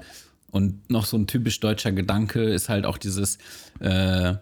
[0.50, 3.38] Und noch so ein typisch deutscher Gedanke ist halt auch dieses
[3.80, 4.34] äh,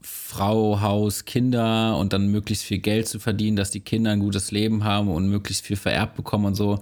[0.00, 4.50] Frau, Haus, Kinder und dann möglichst viel Geld zu verdienen, dass die Kinder ein gutes
[4.50, 6.80] Leben haben und möglichst viel vererbt bekommen und so.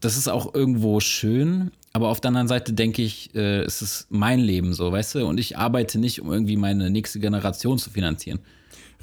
[0.00, 4.06] Das ist auch irgendwo schön, aber auf der anderen Seite denke ich, äh, es ist
[4.10, 5.26] mein Leben so, weißt du?
[5.26, 8.40] Und ich arbeite nicht, um irgendwie meine nächste Generation zu finanzieren.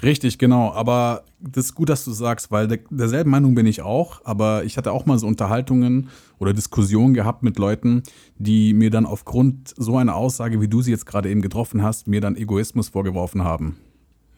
[0.02, 0.72] Richtig, genau.
[0.72, 4.20] Aber das ist gut, dass du sagst, weil der, derselben Meinung bin ich auch.
[4.24, 6.08] Aber ich hatte auch mal so Unterhaltungen
[6.38, 8.02] oder Diskussionen gehabt mit Leuten,
[8.38, 12.06] die mir dann aufgrund so einer Aussage, wie du sie jetzt gerade eben getroffen hast,
[12.06, 13.76] mir dann Egoismus vorgeworfen haben.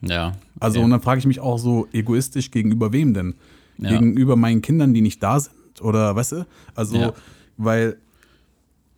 [0.03, 0.33] Ja.
[0.59, 0.85] Also, okay.
[0.85, 3.35] und dann frage ich mich auch so, egoistisch gegenüber wem denn?
[3.79, 3.91] Ja.
[3.91, 5.55] Gegenüber meinen Kindern, die nicht da sind?
[5.83, 6.47] Oder, weißt du?
[6.75, 7.13] Also, ja.
[7.57, 7.97] weil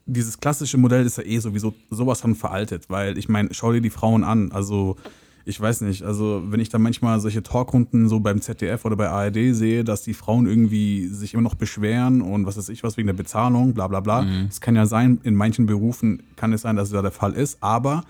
[0.06, 3.80] dieses klassische Modell ist ja eh sowieso sowas von veraltet, weil ich meine, schau dir
[3.80, 4.52] die Frauen an.
[4.52, 4.96] Also,
[5.44, 9.08] ich weiß nicht, also wenn ich da manchmal solche Talkrunden so beim ZDF oder bei
[9.08, 12.96] ARD sehe, dass die Frauen irgendwie sich immer noch beschweren und was weiß ich was
[12.96, 14.22] wegen der Bezahlung, bla bla bla.
[14.22, 14.46] Mhm.
[14.48, 14.60] Es mhm.
[14.60, 17.58] kann ja sein, in manchen Berufen kann es sein, dass es da der Fall ist,
[17.60, 18.04] aber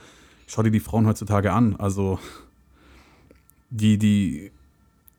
[0.46, 1.76] schau dir die Frauen heutzutage an.
[1.76, 2.18] Also
[3.70, 4.50] die, die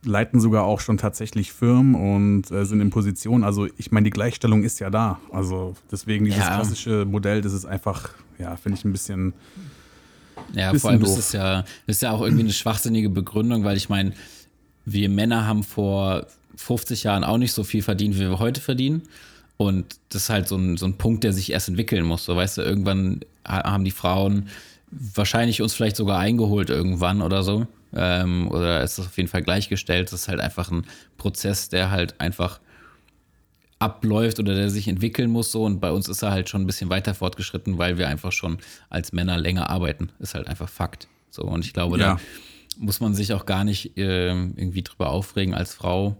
[0.05, 3.43] leiten sogar auch schon tatsächlich Firmen und äh, sind in Position.
[3.43, 5.19] Also ich meine, die Gleichstellung ist ja da.
[5.31, 6.55] Also deswegen dieses ja.
[6.55, 9.33] klassische Modell, das ist einfach, ja, finde ich ein bisschen
[10.53, 11.09] ja, vor allem doof.
[11.09, 14.13] ist es ja, ist ja auch irgendwie eine schwachsinnige Begründung, weil ich meine,
[14.85, 19.03] wir Männer haben vor 50 Jahren auch nicht so viel verdient, wie wir heute verdienen.
[19.57, 22.25] Und das ist halt so ein, so ein Punkt, der sich erst entwickeln muss.
[22.25, 24.49] So, weißt du, irgendwann haben die Frauen
[24.91, 27.67] wahrscheinlich uns vielleicht sogar eingeholt irgendwann oder so.
[27.95, 30.11] Ähm, oder ist es auf jeden Fall gleichgestellt.
[30.11, 30.85] Das ist halt einfach ein
[31.17, 32.59] Prozess, der halt einfach
[33.79, 36.67] abläuft oder der sich entwickeln muss so und bei uns ist er halt schon ein
[36.67, 38.57] bisschen weiter fortgeschritten, weil wir einfach schon
[38.89, 40.09] als Männer länger arbeiten.
[40.19, 41.07] Ist halt einfach Fakt.
[41.29, 42.15] So und ich glaube, Ja.
[42.15, 42.19] da
[42.77, 46.15] muss man sich auch gar nicht ähm, irgendwie drüber aufregen als Frau.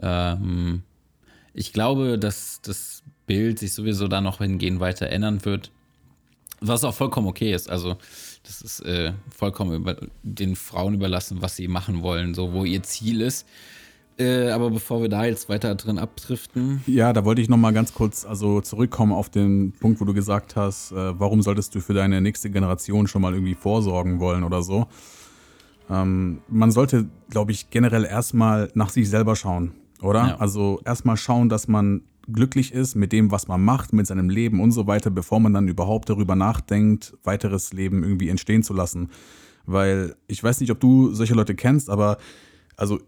[0.00, 0.82] Ähm,
[1.54, 5.70] ich glaube, dass das Bild sich sowieso da noch hingehend weiter ändern wird.
[6.60, 7.68] Was auch vollkommen okay ist.
[7.68, 7.96] Also,
[8.44, 12.82] das ist äh, vollkommen über, den Frauen überlassen, was sie machen wollen, so wo ihr
[12.82, 13.46] Ziel ist.
[14.18, 17.72] Äh, aber bevor wir da jetzt weiter drin abdriften, Ja, da wollte ich noch mal
[17.72, 21.80] ganz kurz also zurückkommen auf den Punkt, wo du gesagt hast, äh, warum solltest du
[21.80, 24.86] für deine nächste Generation schon mal irgendwie vorsorgen wollen oder so.
[25.90, 30.28] Ähm, man sollte, glaube ich, generell erstmal nach sich selber schauen, oder?
[30.28, 30.36] Ja.
[30.36, 34.60] Also erstmal schauen, dass man glücklich ist mit dem, was man macht, mit seinem Leben
[34.60, 39.10] und so weiter, bevor man dann überhaupt darüber nachdenkt, weiteres Leben irgendwie entstehen zu lassen.
[39.66, 42.18] Weil ich weiß nicht, ob du solche Leute kennst, aber
[42.76, 43.00] also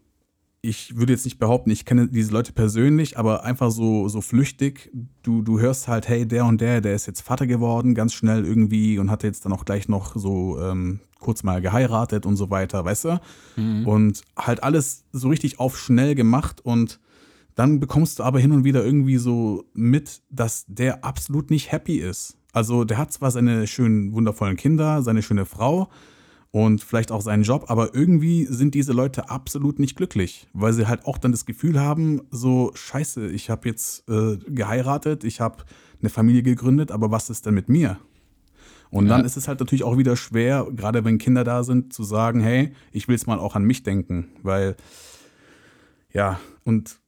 [0.61, 4.91] ich würde jetzt nicht behaupten, ich kenne diese Leute persönlich, aber einfach so, so flüchtig.
[5.23, 8.45] Du, du hörst halt, hey, der und der, der ist jetzt Vater geworden, ganz schnell
[8.45, 12.51] irgendwie und hat jetzt dann auch gleich noch so ähm, kurz mal geheiratet und so
[12.51, 13.21] weiter, weißt du?
[13.87, 16.99] Und halt alles so richtig auf schnell gemacht und
[17.55, 21.99] dann bekommst du aber hin und wieder irgendwie so mit, dass der absolut nicht happy
[21.99, 22.37] ist.
[22.53, 25.89] Also der hat zwar seine schönen, wundervollen Kinder, seine schöne Frau
[26.51, 30.87] und vielleicht auch seinen Job, aber irgendwie sind diese Leute absolut nicht glücklich, weil sie
[30.87, 35.65] halt auch dann das Gefühl haben, so scheiße, ich habe jetzt äh, geheiratet, ich habe
[36.01, 37.99] eine Familie gegründet, aber was ist denn mit mir?
[38.91, 39.27] Und dann Ja.
[39.27, 42.73] ist es halt natürlich auch wieder schwer, gerade wenn Kinder da sind, zu sagen, hey,
[42.93, 44.77] ich will jetzt mal auch an mich denken, weil
[46.13, 46.99] ja, und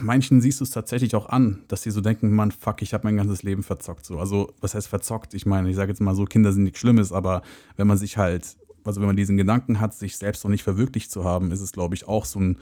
[0.00, 3.04] manchen siehst du es tatsächlich auch an, dass sie so denken, Mann, fuck, ich habe
[3.06, 4.06] mein ganzes Leben verzockt.
[4.06, 4.18] So.
[4.18, 5.34] Also, was heißt verzockt?
[5.34, 7.42] Ich meine, ich sage jetzt mal so, Kinder sind nichts Schlimmes, aber
[7.76, 11.10] wenn man sich halt, also wenn man diesen Gedanken hat, sich selbst noch nicht verwirklicht
[11.10, 12.58] zu haben, ist es, glaube ich, auch so ein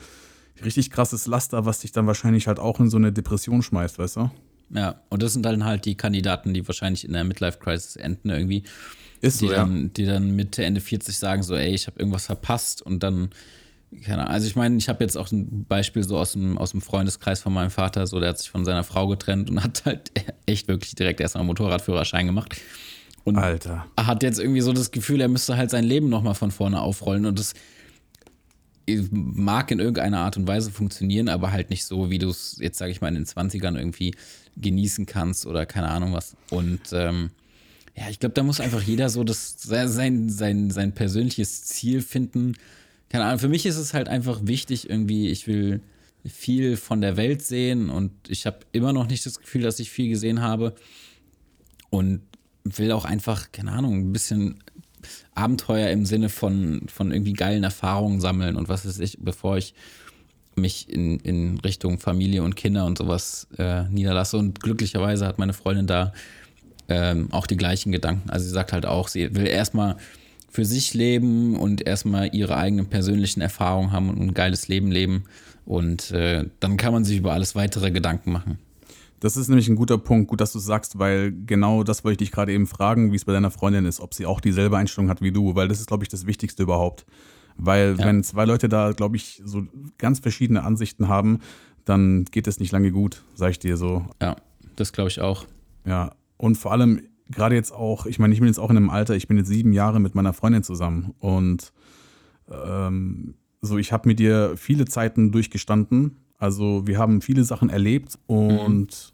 [0.64, 4.16] richtig krasses Laster, was dich dann wahrscheinlich halt auch in so eine Depression schmeißt, weißt
[4.16, 4.30] du?
[4.70, 8.64] ja, und das sind dann halt die Kandidaten, die wahrscheinlich in der Midlife-Crisis enden irgendwie.
[9.20, 9.58] Ist die, so, ja.
[9.58, 13.30] dann, die dann Mitte, Ende 40 sagen so, ey, ich habe irgendwas verpasst und dann,
[14.02, 16.72] keine Ahnung, also ich meine, ich habe jetzt auch ein Beispiel so aus dem, aus
[16.72, 19.84] dem Freundeskreis von meinem Vater, so der hat sich von seiner Frau getrennt und hat
[19.84, 20.10] halt
[20.46, 22.56] echt wirklich direkt erstmal Motorradführerschein gemacht.
[23.24, 23.86] Und Alter.
[23.98, 27.24] hat jetzt irgendwie so das Gefühl, er müsste halt sein Leben nochmal von vorne aufrollen
[27.24, 27.54] und das
[29.10, 32.78] mag in irgendeiner Art und Weise funktionieren, aber halt nicht so, wie du es jetzt,
[32.78, 34.14] sage ich mal, in den 20ern irgendwie
[34.56, 36.36] genießen kannst oder keine Ahnung was.
[36.50, 37.30] Und ähm,
[37.96, 42.56] ja, ich glaube, da muss einfach jeder so das, sein, sein, sein persönliches Ziel finden.
[43.08, 45.80] Keine Ahnung, für mich ist es halt einfach wichtig, irgendwie, ich will
[46.26, 49.90] viel von der Welt sehen und ich habe immer noch nicht das Gefühl, dass ich
[49.90, 50.74] viel gesehen habe
[51.90, 52.22] und
[52.64, 54.62] will auch einfach, keine Ahnung, ein bisschen
[55.34, 59.74] Abenteuer im Sinne von, von irgendwie geilen Erfahrungen sammeln und was weiß ich, bevor ich
[60.56, 64.38] mich in, in Richtung Familie und Kinder und sowas äh, niederlasse.
[64.38, 66.12] Und glücklicherweise hat meine Freundin da
[66.88, 68.30] ähm, auch die gleichen Gedanken.
[68.30, 69.96] Also sie sagt halt auch, sie will erstmal
[70.48, 75.24] für sich leben und erstmal ihre eigenen persönlichen Erfahrungen haben und ein geiles Leben leben.
[75.66, 78.58] Und äh, dann kann man sich über alles weitere Gedanken machen.
[79.20, 82.22] Das ist nämlich ein guter Punkt, gut, dass du es sagst, weil genau das wollte
[82.22, 84.76] ich dich gerade eben fragen, wie es bei deiner Freundin ist, ob sie auch dieselbe
[84.76, 87.06] Einstellung hat wie du, weil das ist, glaube ich, das Wichtigste überhaupt.
[87.56, 88.06] Weil Ja.
[88.06, 89.62] wenn zwei Leute da, glaube ich, so
[89.96, 91.38] ganz verschiedene Ansichten haben,
[91.84, 94.04] dann geht es nicht lange gut, sag ich dir so.
[94.20, 94.36] Ja,
[94.76, 95.46] das glaube ich auch.
[95.86, 97.00] Ja, und vor allem
[97.30, 99.48] gerade jetzt auch, ich meine, ich bin jetzt auch in einem Alter, ich bin jetzt
[99.48, 101.72] sieben Jahre mit meiner Freundin zusammen und
[102.50, 106.23] ähm, so, ich habe mit ihr viele Zeiten durchgestanden.
[106.38, 109.12] Also wir haben viele Sachen erlebt und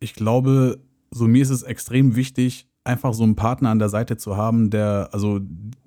[0.00, 0.78] ich glaube,
[1.10, 4.70] so mir ist es extrem wichtig, einfach so einen Partner an der Seite zu haben,
[4.70, 5.40] der, also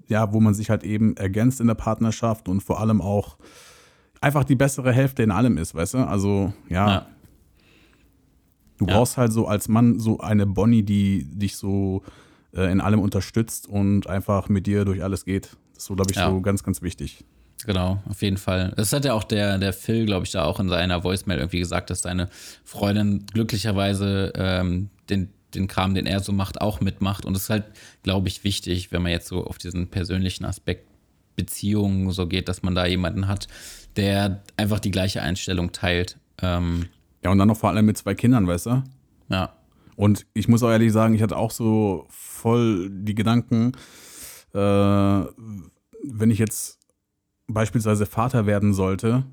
[0.07, 3.37] ja, wo man sich halt eben ergänzt in der Partnerschaft und vor allem auch
[4.21, 5.97] einfach die bessere Hälfte in allem ist, weißt du?
[5.99, 7.05] Also ja, Ja.
[8.79, 8.93] Du Ja.
[8.93, 12.03] brauchst halt so als Mann so eine Bonnie, die dich so
[12.53, 15.57] äh, in allem unterstützt und einfach mit dir durch alles geht.
[15.73, 16.29] Das ist so, glaube ich, Ja.
[16.29, 17.25] so ganz, ganz wichtig.
[17.67, 18.71] Genau, auf jeden Fall.
[18.77, 21.59] Das hat ja auch der, der Phil, glaube ich, da auch in seiner Voicemail irgendwie
[21.59, 22.29] gesagt, dass seine
[22.63, 27.25] Freundin glücklicherweise ähm, den, den Kram, den er so macht, auch mitmacht.
[27.25, 27.65] Und das ist halt,
[28.03, 30.87] glaube ich, wichtig, wenn man jetzt so auf diesen persönlichen Aspekt
[31.35, 33.49] Beziehungen so geht, dass man da jemanden hat,
[33.97, 36.17] der einfach die gleiche Einstellung teilt.
[36.41, 36.85] Ähm,
[37.21, 38.83] Ja, und dann noch vor allem mit zwei Kindern, weißt du?
[39.27, 39.53] ja,
[39.97, 43.73] Und ich muss auch ehrlich sagen, ich hatte auch so voll die Gedanken,
[44.53, 44.57] äh,
[46.09, 46.76] wenn ich jetzt
[47.47, 49.23] beispielsweise Vater werden sollte,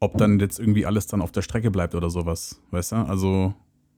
[0.00, 2.96] ob dann jetzt irgendwie alles dann auf der Strecke bleibt oder sowas, weißt du?
[2.96, 3.54] Also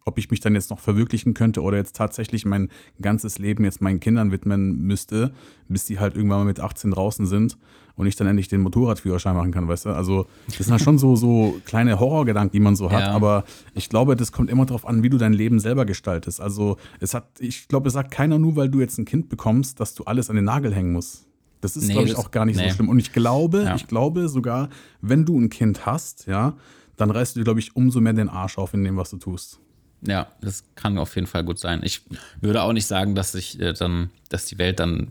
[0.07, 2.71] ob ich mich dann jetzt noch verwirklichen könnte oder jetzt tatsächlich mein
[3.03, 5.33] ganzes Leben jetzt meinen Kindern widmen müsste,
[5.69, 7.59] bis die halt irgendwann mal mit 18 draußen sind
[7.97, 9.91] und ich dann endlich den Motorradführerschein machen kann, weißt du?
[9.91, 13.11] Also, das sind halt schon so, so kleine Horrorgedanken, die man so hat, Ja.
[13.13, 16.41] aber ich glaube, das kommt immer darauf an, wie du dein Leben selber gestaltest.
[16.41, 19.81] Also, es hat, ich glaube, es sagt keiner nur, weil du jetzt ein Kind bekommst,
[19.81, 21.27] dass du alles an den Nagel hängen musst.
[21.61, 22.69] Das ist, Nee, glaube ich, auch gar nicht nee.
[22.69, 22.89] so schlimm.
[22.89, 23.75] Und ich glaube, Ja.
[23.77, 24.71] ich glaube sogar,
[25.01, 26.57] wenn du ein Kind hast, ja,
[26.97, 29.19] dann reißt du dir, glaube ich, umso mehr den Arsch auf in dem, was du
[29.19, 29.59] tust.
[30.07, 31.81] Ja, das kann auf jeden Fall gut sein.
[31.85, 32.03] Ich
[32.41, 35.09] würde auch nicht sagen, dass sich äh, dann, dass die Welt dann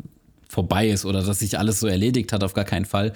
[0.47, 3.13] vorbei ist oder dass sich alles so erledigt hat, auf gar keinen Fall.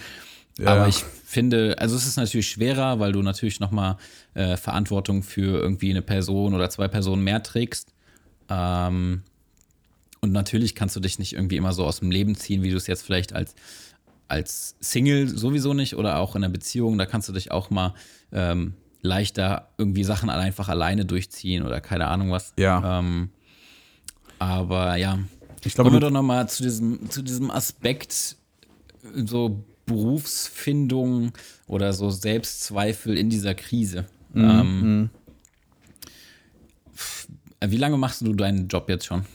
[0.59, 0.67] Ja.
[0.75, 3.97] Aber ich finde, also es ist natürlich schwerer, weil du natürlich nochmal
[4.35, 7.91] äh, Verantwortung für irgendwie eine Person oder zwei Personen mehr trägst.
[8.49, 9.23] Ähm,
[10.23, 12.77] und natürlich kannst du dich nicht irgendwie immer so aus dem Leben ziehen, wie du
[12.77, 13.55] es jetzt vielleicht als,
[14.29, 16.97] als Single sowieso nicht oder auch in einer Beziehung.
[16.97, 17.93] Da kannst du dich auch mal
[18.31, 22.53] ähm, leichter irgendwie Sachen einfach alleine durchziehen oder keine Ahnung was.
[22.57, 22.99] Ja.
[22.99, 23.31] Ähm,
[24.39, 25.19] aber ja,
[25.65, 28.37] Ich glaube, Kommen wir doch nochmal zu diesem, zu diesem Aspekt,
[29.25, 31.33] so Berufsfindung
[31.67, 34.05] oder so Selbstzweifel in dieser Krise.
[34.31, 35.09] Mhm, Ähm,
[36.95, 37.27] pf,
[37.65, 39.25] wie lange machst du deinen Job jetzt schon?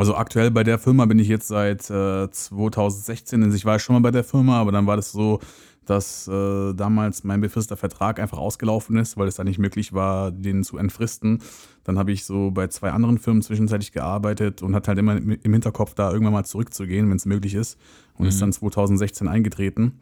[0.00, 3.42] Also aktuell bei der Firma bin ich jetzt seit äh, 2016.
[3.42, 5.40] Also ich war schon mal bei der Firma, aber dann war das so,
[5.84, 10.30] dass äh, damals mein befristeter Vertrag einfach ausgelaufen ist, weil es dann nicht möglich war,
[10.30, 11.42] den zu entfristen.
[11.84, 15.52] Dann habe ich so bei zwei anderen Firmen zwischenzeitlich gearbeitet und hatte halt immer im
[15.52, 17.78] Hinterkopf, da irgendwann mal zurückzugehen, wenn es möglich ist.
[18.16, 19.98] Und ist dann 2016 eingetreten.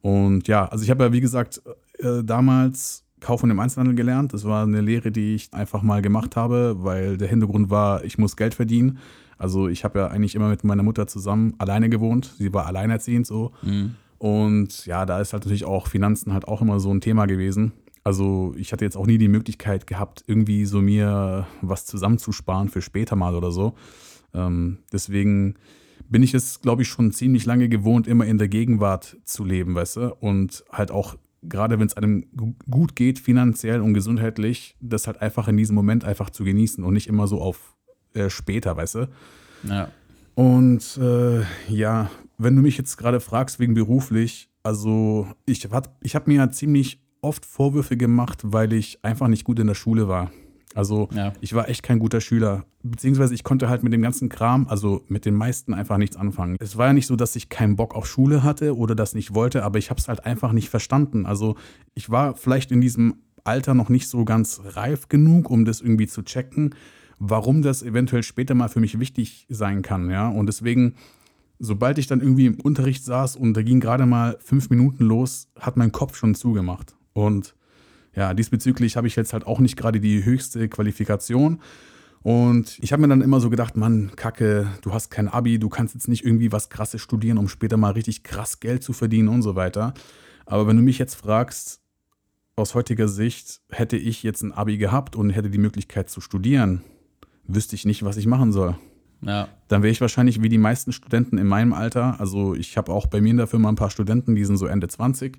[0.00, 1.62] Und ja, also ich habe ja, wie gesagt,
[1.98, 4.32] äh, damals Kauf und im Einzelhandel gelernt.
[4.32, 8.18] Das war eine Lehre, die ich einfach mal gemacht habe, weil der Hintergrund war, ich
[8.18, 8.98] muss Geld verdienen.
[9.40, 12.34] Also ich habe ja eigentlich immer mit meiner Mutter zusammen alleine gewohnt.
[12.38, 13.50] Sie war alleinerziehend so.
[14.18, 17.72] Und ja, da ist halt natürlich auch Finanzen halt auch immer so ein Thema gewesen.
[18.04, 22.82] Also ich hatte jetzt auch nie die Möglichkeit gehabt, irgendwie so mir was zusammenzusparen für
[22.82, 23.74] später mal oder so.
[24.34, 25.54] Ähm, deswegen
[26.08, 29.74] bin ich es, glaube ich, schon ziemlich lange gewohnt, immer in der Gegenwart zu leben,
[29.74, 30.14] weißt du?
[30.20, 35.20] Und halt auch, gerade wenn es einem gu- gut geht, finanziell und gesundheitlich, das halt
[35.22, 37.74] einfach in diesem Moment einfach zu genießen und nicht immer so auf
[38.14, 39.08] äh, später, weißt du?
[39.64, 39.88] Ja.
[40.34, 46.14] Und äh, ja, wenn du mich jetzt gerade fragst wegen beruflich, also ich, hat- ich
[46.14, 50.08] habe mir ja ziemlich oft Vorwürfe gemacht, weil ich einfach nicht gut in der Schule
[50.08, 50.30] war.
[50.74, 51.32] Also Ja.
[51.40, 52.64] ich war echt kein guter Schüler.
[52.82, 56.56] Beziehungsweise ich konnte halt mit dem ganzen Kram, also mit den meisten einfach nichts anfangen.
[56.60, 59.34] Es war ja nicht so, dass ich keinen Bock auf Schule hatte oder das nicht
[59.34, 61.26] wollte, aber ich habe es halt einfach nicht verstanden.
[61.26, 61.56] Also
[61.94, 66.06] ich war vielleicht in diesem Alter noch nicht so ganz reif genug, um das irgendwie
[66.06, 66.74] zu checken,
[67.20, 70.28] warum das eventuell später mal für mich wichtig sein kann, ja.
[70.28, 70.94] Und deswegen,
[71.60, 75.48] sobald ich dann irgendwie im Unterricht saß und da ging gerade mal fünf Minuten los,
[75.58, 76.96] hat mein Kopf schon zugemacht.
[77.12, 77.54] Und
[78.16, 81.60] ja, diesbezüglich habe ich jetzt halt auch nicht gerade die höchste Qualifikation.
[82.22, 85.68] Und ich habe mir dann immer so gedacht, Mann, Kacke, du hast kein Abi, du
[85.68, 89.28] kannst jetzt nicht irgendwie was krasses studieren, um später mal richtig krass Geld zu verdienen
[89.28, 89.94] und so weiter.
[90.46, 91.80] Aber wenn du mich jetzt fragst,
[92.56, 96.82] aus heutiger Sicht, hätte ich jetzt ein Abi gehabt und hätte die Möglichkeit zu studieren,
[97.54, 98.76] wüsste ich nicht, was ich machen soll
[99.22, 99.48] Ja.
[99.68, 102.18] dann wäre ich wahrscheinlich wie die meisten Studenten in meinem Alter.
[102.20, 104.66] Also ich habe auch bei mir in der Firma ein paar Studenten, die sind so
[104.66, 105.38] Ende 20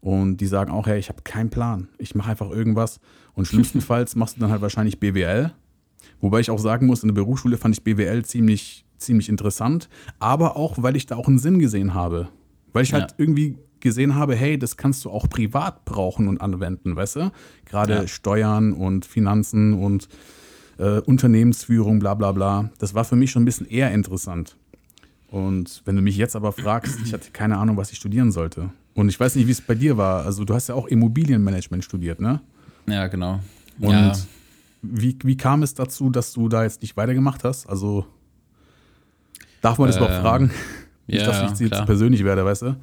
[0.00, 1.88] und die sagen auch, hey, ich habe keinen Plan.
[1.98, 3.00] Ich mache einfach irgendwas
[3.34, 5.52] und schlimmstenfalls machst du dann halt wahrscheinlich BWL.
[6.20, 10.56] Wobei ich auch sagen muss, in der Berufsschule fand ich BWL ziemlich, ziemlich interessant, aber
[10.56, 12.28] auch, weil ich da auch einen Sinn gesehen habe.
[12.72, 13.16] Weil ich halt Ja.
[13.18, 17.32] irgendwie gesehen habe, hey, das kannst du auch privat brauchen und anwenden, weißt du?
[17.64, 18.06] Gerade Ja.
[18.06, 20.08] Steuern und Finanzen und
[20.80, 22.70] äh, Unternehmensführung, bla bla bla.
[22.78, 24.56] Das war für mich schon ein bisschen eher interessant.
[25.28, 28.70] Und wenn du mich jetzt aber fragst, ich hatte keine Ahnung, was ich studieren sollte.
[28.94, 30.24] Und ich weiß nicht, wie es bei dir war.
[30.24, 32.40] Also du hast ja auch Immobilienmanagement studiert, ne?
[32.86, 33.40] Ja, genau.
[33.78, 34.12] Und ja.
[34.82, 37.68] wie, wie kam es dazu, dass du da jetzt nicht weitergemacht hast?
[37.68, 38.06] Also
[39.60, 40.50] darf man das überhaupt Ähm, fragen?
[41.06, 41.86] Nicht, ja, dass ja, ich jetzt klar.
[41.86, 42.76] persönlich werde, weißt du?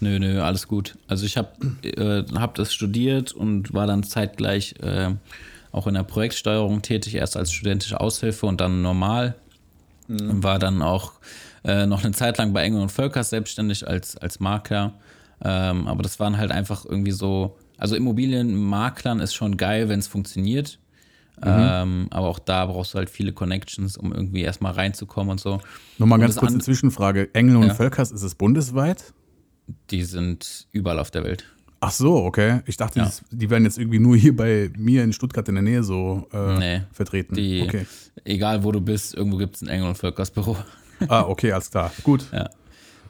[0.00, 0.98] Nö, nö, alles gut.
[1.08, 1.48] Also ich habe
[1.82, 5.14] äh, hab das studiert und war dann zeitgleich äh,
[5.76, 9.36] auch in der Projektsteuerung tätig, erst als studentische Aushilfe und dann normal.
[10.08, 11.12] Und war dann auch
[11.64, 14.94] äh, noch eine Zeit lang bei Engel und Völkers selbstständig als, als Makler.
[15.44, 20.06] Ähm, aber das waren halt einfach irgendwie so, also Immobilienmaklern ist schon geil, wenn es
[20.06, 20.78] funktioniert.
[21.42, 25.60] Ähm, aber auch da brauchst du halt viele Connections, um irgendwie erstmal reinzukommen und so.
[25.98, 27.34] Nochmal ganz kurz eine Zwischenfrage.
[27.34, 27.74] Engel und Ja.
[27.74, 29.12] Völkers, ist es bundesweit?
[29.90, 31.44] Die sind überall auf der Welt.
[31.86, 32.60] Ach so, okay.
[32.66, 33.10] Ich dachte, Ja.
[33.30, 36.58] die werden jetzt irgendwie nur hier bei mir in Stuttgart in der Nähe so äh,
[36.58, 36.82] Nee.
[36.92, 37.34] vertreten.
[37.36, 37.86] Die, Okay.
[38.24, 40.56] Egal wo du bist, irgendwo gibt es ein Engel- und Völkersbüro.
[41.08, 41.92] Ah, okay, alles klar.
[42.02, 42.24] Gut.
[42.32, 42.48] Ja.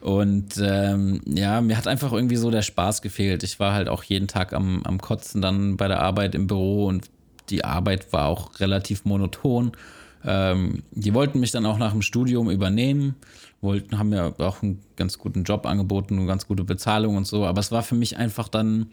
[0.01, 3.43] Und ähm, ja, mir hat einfach irgendwie so der Spaß gefehlt.
[3.43, 6.85] Ich war halt auch jeden Tag am, am Kotzen dann bei der Arbeit im Büro
[6.85, 7.09] und
[7.49, 9.71] Die Arbeit war auch relativ monoton.
[10.25, 13.15] Ähm, die wollten mich dann auch nach dem Studium übernehmen,
[13.61, 17.45] wollten, haben mir auch einen ganz guten Job angeboten, eine ganz gute Bezahlung und so.
[17.45, 18.91] Aber es war für mich einfach dann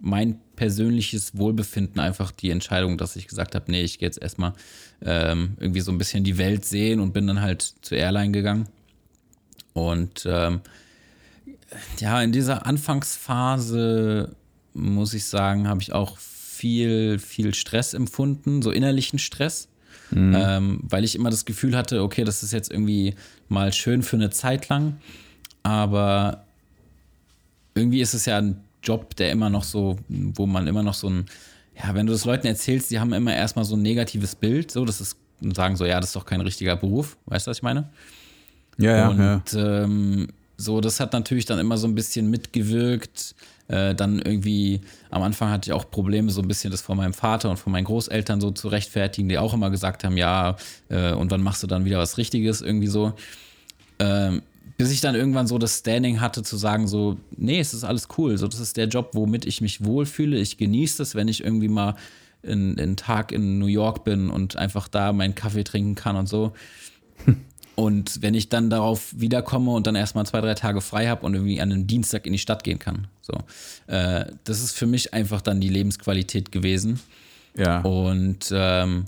[0.00, 4.52] mein persönliches Wohlbefinden einfach die Entscheidung, dass ich gesagt habe, nee, ich gehe jetzt erstmal
[5.00, 8.68] ähm, irgendwie so ein bisschen die Welt sehen und bin dann halt zur Airline gegangen.
[9.74, 10.60] Und ähm,
[12.00, 14.34] ja, in dieser Anfangsphase
[14.74, 19.68] muss ich sagen, habe ich auch viel, viel Stress empfunden, so innerlichen Stress.
[20.14, 20.36] Mhm.
[20.36, 23.14] Ähm, weil ich immer das Gefühl hatte, okay, das ist jetzt irgendwie
[23.48, 24.98] mal schön für eine Zeit lang,
[25.62, 26.44] aber
[27.74, 31.08] irgendwie ist es ja ein Job, der immer noch so, wo man immer noch so
[31.08, 31.26] ein,
[31.76, 34.84] ja, wenn du das Leuten erzählst, die haben immer erstmal so ein negatives Bild, so,
[34.84, 37.58] das ist, und sagen so, ja, das ist doch kein richtiger Beruf, weißt du, was
[37.58, 37.88] ich meine?
[38.78, 39.08] Ja, ja.
[39.08, 39.82] Und ja.
[39.84, 43.34] Ähm, so, das hat natürlich dann immer so ein bisschen mitgewirkt.
[43.72, 47.14] Äh, dann irgendwie, am Anfang hatte ich auch Probleme, so ein bisschen das von meinem
[47.14, 50.56] Vater und von meinen Großeltern so zu rechtfertigen, die auch immer gesagt haben, ja,
[50.90, 53.14] äh, und wann machst du dann wieder was Richtiges, irgendwie so.
[53.98, 54.42] Ähm,
[54.76, 58.08] bis ich dann irgendwann so das Standing hatte zu sagen, so, nee, es ist alles
[58.18, 58.36] cool.
[58.36, 60.36] So, das ist der Job, womit ich mich wohlfühle.
[60.36, 61.94] Ich genieße es, wenn ich irgendwie mal
[62.46, 66.52] einen Tag in New York bin und einfach da meinen Kaffee trinken kann und so.
[67.74, 71.34] Und wenn ich dann darauf wiederkomme und dann erstmal zwei, drei Tage frei habe und
[71.34, 73.08] irgendwie an einem Dienstag in die Stadt gehen kann.
[73.22, 73.32] So.
[73.86, 77.00] Äh, das ist für mich einfach dann die Lebensqualität gewesen.
[77.56, 77.80] Ja.
[77.80, 79.06] Und ähm,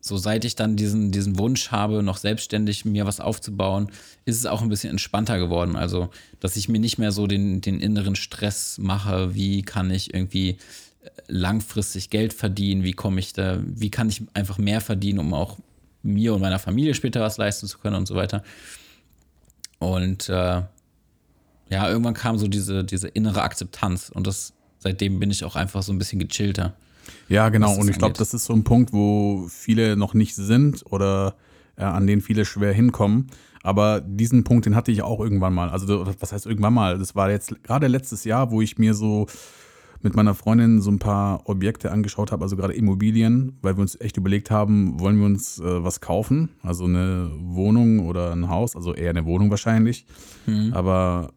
[0.00, 3.88] so seit ich dann diesen, diesen Wunsch habe, noch selbstständig mir was aufzubauen,
[4.26, 5.76] ist es auch ein bisschen entspannter geworden.
[5.76, 6.10] Also,
[6.40, 10.50] dass ich mir nicht mehr so den, den inneren Stress mache, wie kann ich irgendwie
[10.50, 15.32] äh, langfristig Geld verdienen, wie komme ich da, wie kann ich einfach mehr verdienen, um
[15.32, 15.56] auch
[16.04, 18.42] mir und meiner Familie später was leisten zu können und so weiter.
[19.78, 20.62] Und äh,
[21.70, 25.82] ja, irgendwann kam so diese, diese innere Akzeptanz und das seitdem bin ich auch einfach
[25.82, 26.74] so ein bisschen gechillter.
[27.28, 27.74] Ja, genau.
[27.74, 31.34] Und ich glaube, das ist so ein Punkt, wo viele noch nicht sind oder
[31.76, 33.28] äh, an den viele schwer hinkommen.
[33.62, 35.70] Aber diesen Punkt, den hatte ich auch irgendwann mal.
[35.70, 36.98] Also, was heißt irgendwann mal?
[36.98, 39.26] Das war jetzt gerade letztes Jahr, wo ich mir so
[40.04, 43.98] mit meiner Freundin so ein paar Objekte angeschaut habe, also gerade Immobilien, weil wir uns
[43.98, 46.50] echt überlegt haben, wollen wir uns äh, was kaufen?
[46.62, 50.06] Also eine Wohnung oder ein Haus, also eher eine Wohnung wahrscheinlich.
[50.46, 50.74] Mhm.
[50.74, 51.32] Aber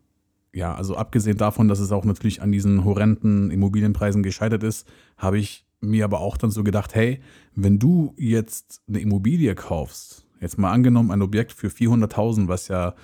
[0.53, 4.85] ja, also abgesehen davon, dass es auch natürlich an diesen horrenden Immobilienpreisen gescheitert ist,
[5.17, 7.21] habe ich mir aber auch dann so gedacht, hey,
[7.55, 12.95] wenn du jetzt eine Immobilie kaufst, jetzt mal angenommen ein Objekt für 400.000, was ja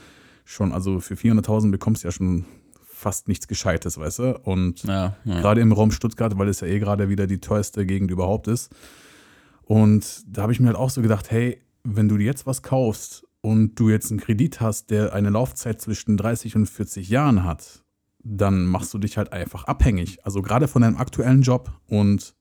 [0.43, 2.43] schon, also für 400.000 bekommst du ja schon
[3.04, 4.39] fast nichts Gescheites, weißt du?
[4.39, 5.41] Und ja, ja.
[5.41, 8.72] gerade im Raum Stuttgart, weil es ja eh gerade wieder die teuerste Gegend überhaupt ist.
[9.64, 12.64] Und da habe ich mir halt auch so gedacht, hey, wenn du dir jetzt was
[12.64, 17.43] kaufst und du jetzt einen Kredit hast, der eine Laufzeit zwischen 30 und 40 Jahren
[17.43, 17.84] hat,
[18.24, 20.26] dann machst du dich halt einfach abhängig.
[20.26, 22.34] Also gerade von deinem aktuellen Job und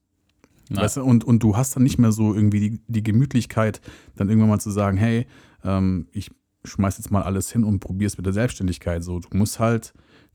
[0.75, 3.83] Weißt du, und, und du hast dann nicht mehr so irgendwie die, die Gemütlichkeit,
[4.17, 5.27] dann irgendwann mal zu sagen, hey,
[5.65, 6.31] ähm, ich
[6.65, 9.03] schmeiß jetzt mal alles hin und probier's mit der Selbstständigkeit.
[9.03, 9.93] So, du musst halt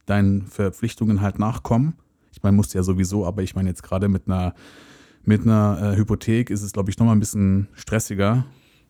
[0.07, 1.93] deinen Verpflichtungen halt nachkommen.
[2.31, 4.53] Ich meine, musst ja sowieso, aber ich meine jetzt gerade mit einer,
[5.23, 8.45] mit einer äh, Hypothek ist es, glaube ich, nochmal ein bisschen stressiger.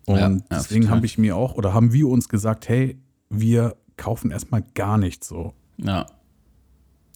[0.06, 2.98] Und ja, deswegen habe ich mir auch, oder haben wir uns gesagt, hey,
[3.30, 5.54] wir kaufen erstmal gar nichts so.
[5.78, 6.06] Ja.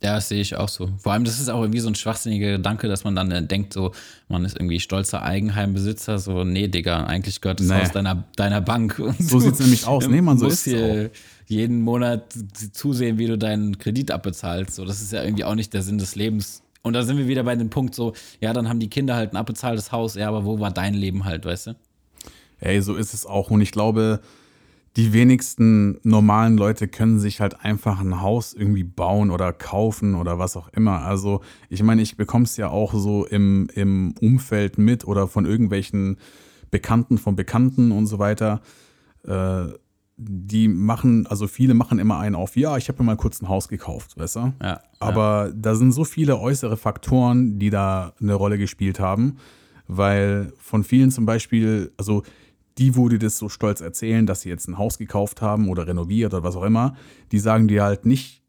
[0.04, 0.90] Ja, das sehe ich auch so.
[0.98, 3.72] Vor allem, das ist auch irgendwie so ein schwachsinniger Gedanke, dass man dann äh, denkt,
[3.72, 3.92] so,
[4.30, 6.18] man ist irgendwie stolzer Eigenheimbesitzer.
[6.18, 7.76] So, nee, Digga, eigentlich gehört das nee.
[7.76, 8.98] Haus deiner, deiner Bank.
[8.98, 10.08] Und so sieht es nämlich aus.
[10.08, 11.50] Nee, man, so ist hier auch.
[11.50, 12.34] jeden Monat
[12.74, 14.74] zusehen, wie du deinen Kredit abbezahlst.
[14.74, 16.64] So, das ist ja irgendwie auch nicht der Sinn des Lebens.
[16.82, 19.34] Und da sind wir wieder bei dem Punkt so, ja, dann haben die Kinder halt
[19.34, 21.76] ein abbezahltes Haus, ja, aber wo war dein Leben halt, weißt du?
[22.60, 23.52] Ey, so ist es auch.
[23.52, 24.20] Und ich glaube,
[24.98, 30.38] die wenigsten normalen Leute können sich halt einfach ein Haus irgendwie bauen oder kaufen oder
[30.38, 31.02] was auch immer.
[31.04, 35.46] Also ich meine, ich bekomme es ja auch so im, im Umfeld mit oder von
[35.46, 36.18] irgendwelchen
[36.72, 38.62] Bekannten von Bekannten und so weiter.
[39.26, 39.68] Äh,
[40.18, 43.50] die machen, also viele machen immer einen auf, ja, ich habe mir mal kurz ein
[43.50, 44.54] Haus gekauft, weißt du?
[44.62, 45.54] Ja, Aber ja.
[45.56, 49.38] da sind so viele äußere Faktoren, die da eine Rolle gespielt haben,
[49.88, 52.24] weil von vielen zum Beispiel, also
[52.78, 55.88] die, wo die das so stolz erzählen, dass sie jetzt ein Haus gekauft haben oder
[55.88, 56.96] renoviert oder was auch immer,
[57.32, 58.42] die sagen dir halt nicht,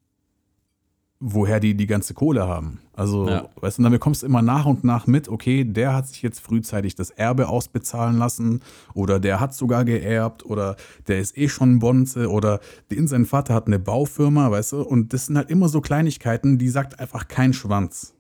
[1.25, 2.81] woher die die ganze Kohle haben.
[2.95, 3.49] Also, ja.
[3.61, 6.41] weißt du, dann bekommst du immer nach und nach mit, okay, der hat sich jetzt
[6.41, 8.61] frühzeitig das Erbe ausbezahlen lassen
[8.93, 12.59] oder der hat sogar geerbt oder der ist eh schon ein Bonze oder
[12.91, 16.59] den sein Vater hat eine Baufirma, weißt du, und das sind halt immer so Kleinigkeiten,
[16.59, 18.15] die sagt einfach kein Schwanz.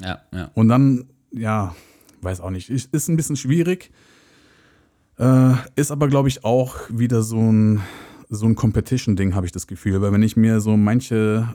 [0.00, 0.50] Ja, ja.
[0.54, 1.74] Und dann, ja,
[2.20, 3.92] weiß auch nicht, ist ein bisschen schwierig.
[5.18, 7.82] Äh, ist aber, glaube ich, auch wieder so ein,
[8.28, 10.00] so ein Competition-Ding, habe ich das Gefühl.
[10.02, 11.54] Weil wenn ich mir so manche,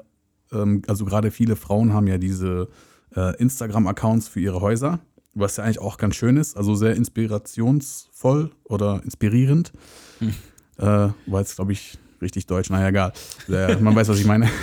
[0.52, 2.70] ähm, also gerade viele Frauen haben ja diese
[3.16, 5.00] äh, Instagram-Accounts für ihre Häuser,
[5.34, 9.74] was ja eigentlich auch ganz schön ist, also sehr inspirationsvoll oder inspirierend.
[10.20, 10.34] Hm.
[10.78, 13.14] Äh, war jetzt, glaube ich, richtig deutsch, naja, egal.
[13.50, 14.50] Äh, man weiß, was ich meine.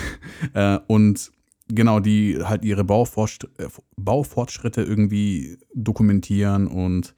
[0.53, 1.33] Äh, und
[1.69, 7.15] genau, die halt ihre äh, Baufortschritte irgendwie dokumentieren und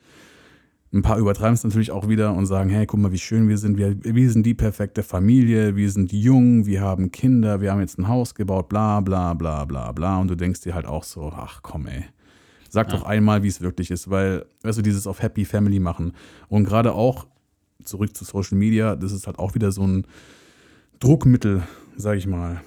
[0.92, 3.58] ein paar übertreiben es natürlich auch wieder und sagen, hey, guck mal, wie schön wir
[3.58, 3.76] sind.
[3.76, 7.98] Wir, wir sind die perfekte Familie, wir sind jung, wir haben Kinder, wir haben jetzt
[7.98, 10.18] ein Haus gebaut, bla bla bla bla bla.
[10.18, 12.04] Und du denkst dir halt auch so, ach komm, ey.
[12.70, 12.96] Sag ja.
[12.96, 16.12] doch einmal, wie es wirklich ist, weil, weißt du, dieses auf Happy Family machen.
[16.48, 17.26] Und gerade auch,
[17.84, 20.06] zurück zu Social Media, das ist halt auch wieder so ein
[21.00, 21.62] Druckmittel,
[21.96, 22.62] sag ich mal.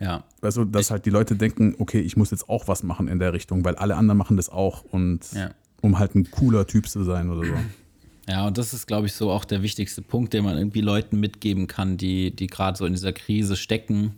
[0.00, 0.24] Ja.
[0.40, 3.18] Weißt du, dass halt die Leute denken, okay, ich muss jetzt auch was machen in
[3.18, 5.50] der Richtung, weil alle anderen machen das auch und ja
[5.84, 7.54] um halt ein cooler Typ zu sein oder so.
[8.26, 11.20] Ja, und das ist, glaube ich, so auch der wichtigste Punkt, den man irgendwie Leuten
[11.20, 14.12] mitgeben kann, die, die gerade so in dieser Krise stecken,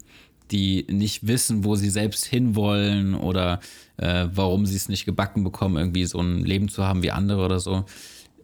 [0.52, 3.58] die nicht wissen, wo sie selbst hinwollen oder
[3.96, 7.44] äh, warum sie es nicht gebacken bekommen, irgendwie so ein Leben zu haben wie andere
[7.44, 7.84] oder so.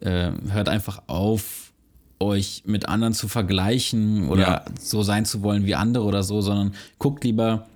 [0.01, 1.71] Äh, hört einfach auf,
[2.19, 4.65] euch mit anderen zu vergleichen oder ja.
[4.79, 7.67] so sein zu wollen wie andere oder so, sondern guckt lieber,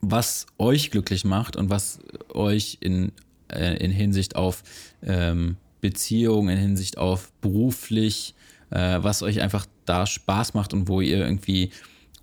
[0.00, 1.98] was euch glücklich macht und was
[2.32, 3.12] euch in
[3.52, 4.62] äh, in Hinsicht auf
[5.02, 8.34] ähm, Beziehung, in Hinsicht auf beruflich,
[8.70, 11.70] äh, was euch einfach da Spaß macht und wo ihr irgendwie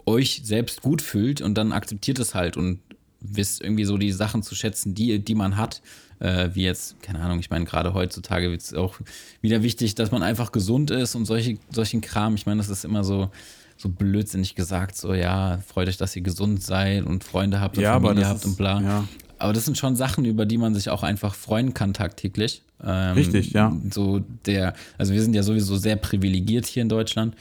[0.05, 2.79] euch selbst gut fühlt und dann akzeptiert es halt und
[3.19, 5.81] wisst irgendwie so die Sachen zu schätzen, die, die man hat.
[6.19, 8.95] Äh, wie jetzt, keine Ahnung, ich meine, gerade heutzutage wird es auch
[9.41, 12.35] wieder wichtig, dass man einfach gesund ist und solche, solchen Kram.
[12.35, 13.29] Ich meine, das ist immer so,
[13.75, 17.83] so blödsinnig gesagt, so ja, freut euch, dass ihr gesund seid und Freunde habt und
[17.83, 18.81] ja, Familie habt ist, und bla.
[18.81, 19.07] Ja.
[19.39, 22.63] Aber das sind schon Sachen, über die man sich auch einfach freuen kann tagtäglich.
[22.83, 23.75] Ähm, Richtig, ja.
[23.91, 27.35] So der, also wir sind ja sowieso sehr privilegiert hier in Deutschland,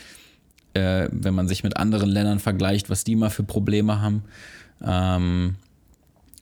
[0.75, 4.23] äh, wenn man sich mit anderen Ländern vergleicht, was die mal für Probleme haben.
[4.85, 5.57] Ähm,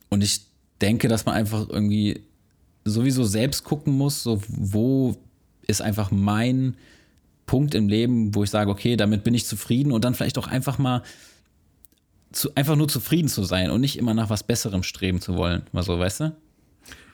[0.09, 0.41] und ich
[0.81, 2.21] denke, dass man einfach irgendwie
[2.83, 5.15] sowieso selbst gucken muss, so wo
[5.67, 6.75] ist einfach mein
[7.45, 10.47] Punkt im Leben, wo ich sage, okay, damit bin ich zufrieden und dann vielleicht auch
[10.47, 11.01] einfach mal
[12.35, 15.63] zu, einfach nur zufrieden zu sein und nicht immer nach was Besserem streben zu wollen.
[15.71, 16.35] Mal so, weißt du?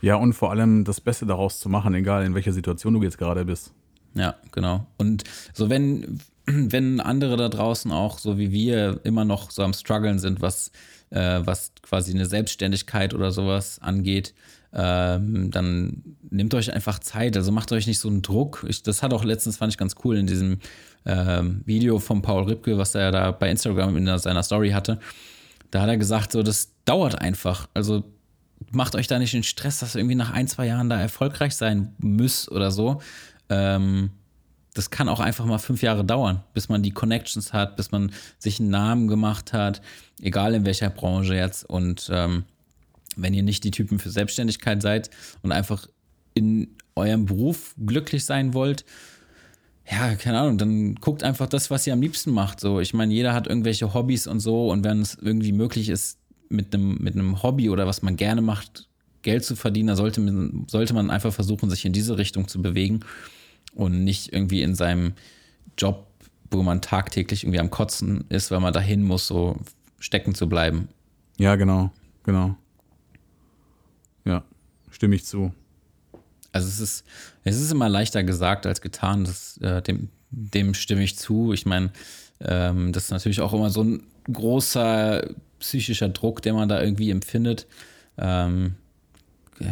[0.01, 3.17] Ja, und vor allem das Beste daraus zu machen, egal in welcher Situation du jetzt
[3.17, 3.71] gerade bist.
[4.15, 4.87] Ja, genau.
[4.97, 9.73] Und so, wenn, wenn andere da draußen auch, so wie wir, immer noch so am
[9.73, 10.71] Struggeln sind, was,
[11.11, 14.33] äh, was quasi eine Selbstständigkeit oder sowas angeht,
[14.73, 17.35] ähm, dann nehmt euch einfach Zeit.
[17.35, 18.65] Also macht euch nicht so einen Druck.
[18.67, 20.59] Ich, das hat auch letztens, fand ich ganz cool, in diesem
[21.05, 24.99] ähm, Video von Paul Ripke, was er da bei Instagram in seiner Story hatte.
[25.71, 27.67] Da hat er gesagt, so, das dauert einfach.
[27.73, 28.03] Also
[28.71, 31.55] macht euch da nicht den Stress, dass ihr irgendwie nach ein, zwei Jahren da erfolgreich
[31.55, 33.01] sein müsst oder so.
[33.49, 34.11] Ähm,
[34.73, 38.11] das kann auch einfach mal fünf Jahre dauern, bis man die Connections hat, bis man
[38.39, 39.81] sich einen Namen gemacht hat,
[40.21, 41.65] egal in welcher Branche jetzt.
[41.69, 42.45] Und ähm,
[43.15, 45.09] wenn ihr nicht die Typen für Selbstständigkeit seid
[45.41, 45.87] und einfach
[46.33, 48.85] in eurem Beruf glücklich sein wollt,
[49.89, 52.59] ja, keine Ahnung, dann guckt einfach das, was ihr am liebsten macht.
[52.59, 56.17] So, ich meine, jeder hat irgendwelche Hobbys und so und wenn es irgendwie möglich ist,
[56.49, 58.87] mit einem, mit einem Hobby oder was man gerne macht,
[59.21, 62.61] Geld zu verdienen, da sollte man, sollte man einfach versuchen, sich in diese Richtung zu
[62.61, 63.01] bewegen
[63.73, 65.13] und nicht irgendwie in seinem
[65.77, 66.07] Job,
[66.49, 69.57] wo man tagtäglich irgendwie am Kotzen ist, weil man dahin muss, so
[69.99, 70.89] stecken zu bleiben.
[71.37, 71.91] Ja, genau,
[72.23, 72.57] genau.
[74.25, 74.43] Ja,
[74.91, 75.53] stimme ich zu.
[76.51, 77.05] Also es ist,
[77.43, 81.53] es ist immer leichter gesagt als getan, das, äh, dem, dem stimme ich zu.
[81.53, 81.91] Ich meine,
[82.41, 87.09] ähm, das ist natürlich auch immer so ein großer psychischer Druck, den man da irgendwie
[87.09, 87.67] empfindet.
[88.17, 88.75] Ähm,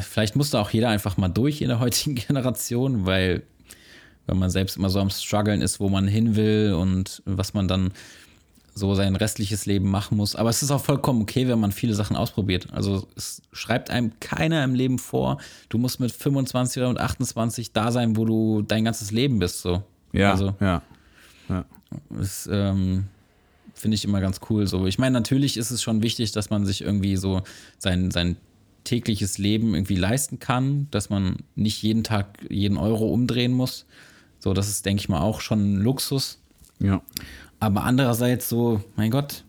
[0.01, 3.43] vielleicht muss da auch jeder einfach mal durch in der heutigen Generation, weil
[4.27, 7.67] wenn man selbst immer so am Struggeln ist, wo man hin will und was man
[7.67, 7.91] dann
[8.73, 10.35] so sein restliches Leben machen muss.
[10.35, 12.67] Aber es ist auch vollkommen okay, wenn man viele Sachen ausprobiert.
[12.71, 15.39] Also es schreibt einem keiner im Leben vor,
[15.69, 19.61] du musst mit 25 oder mit 28 da sein, wo du dein ganzes Leben bist.
[19.61, 19.83] So.
[20.13, 20.81] Ja, also, ja.
[21.49, 21.65] ja.
[22.09, 23.05] Das ähm,
[23.73, 24.67] finde ich immer ganz cool.
[24.67, 24.85] So.
[24.87, 27.41] Ich meine, natürlich ist es schon wichtig, dass man sich irgendwie so
[27.77, 28.37] sein, sein
[28.83, 33.85] tägliches Leben irgendwie leisten kann, dass man nicht jeden Tag jeden Euro umdrehen muss.
[34.39, 36.39] So, das ist, denke ich mal, auch schon ein Luxus.
[36.79, 37.01] Ja.
[37.59, 39.43] Aber andererseits so, mein Gott,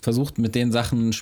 [0.00, 1.14] versucht mit den Sachen,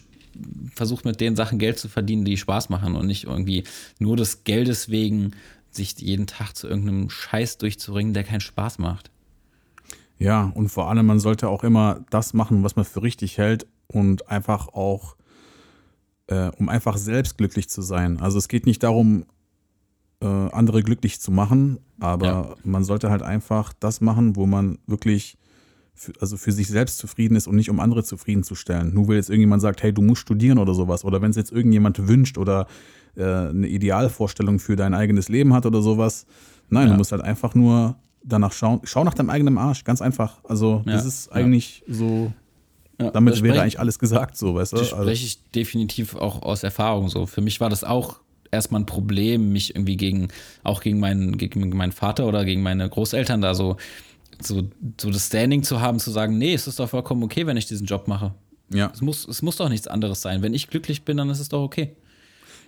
[0.75, 3.65] versucht mit den Sachen Geld zu verdienen, die Spaß machen und nicht irgendwie
[3.99, 5.33] nur des Geldes wegen
[5.71, 9.11] sich jeden Tag zu irgendeinem Scheiß durchzuringen, der keinen Spaß macht.
[10.19, 13.67] Ja, und vor allem, man sollte auch immer das machen, was man für richtig hält
[13.89, 15.17] und einfach auch,
[16.29, 18.21] äh, um einfach selbst glücklich zu sein.
[18.21, 19.27] Also es geht nicht darum,
[20.21, 22.55] äh, andere glücklich zu machen, aber ja.
[22.65, 25.37] man sollte halt einfach das machen, wo man wirklich
[25.95, 28.93] für, also für sich selbst zufrieden ist und nicht um andere zufriedenzustellen.
[28.95, 31.05] Nur weil jetzt irgendjemand sagt, hey, du musst studieren oder sowas.
[31.05, 32.67] Oder wenn es jetzt irgendjemand wünscht oder
[33.17, 36.27] äh, eine Idealvorstellung für dein eigenes Leben hat oder sowas.
[36.69, 36.93] Nein, Ja.
[36.93, 38.81] du musst halt einfach nur danach schauen.
[38.85, 40.39] Schau nach deinem eigenen Arsch, ganz einfach.
[40.45, 41.33] Also, das Ja, ist ja.
[41.35, 42.33] eigentlich so,
[43.01, 44.77] Ja, damit das wäre eigentlich alles gesagt, so, weißt du?
[44.79, 47.27] Das Also, spreche ich definitiv auch aus Erfahrung so.
[47.27, 48.21] Für mich war das auch
[48.51, 50.29] erstmal ein Problem, mich irgendwie gegen,
[50.63, 53.77] auch gegen meinen, gegen meinen Vater oder gegen meine Großeltern da so,
[54.47, 54.69] so,
[55.01, 57.67] so das Standing zu haben, zu sagen, nee, es ist doch vollkommen okay, wenn ich
[57.67, 58.35] diesen Job mache.
[58.71, 58.91] ja.
[58.93, 60.43] Es muss, es muss doch nichts anderes sein.
[60.43, 61.97] Wenn ich glücklich bin, dann ist es doch okay.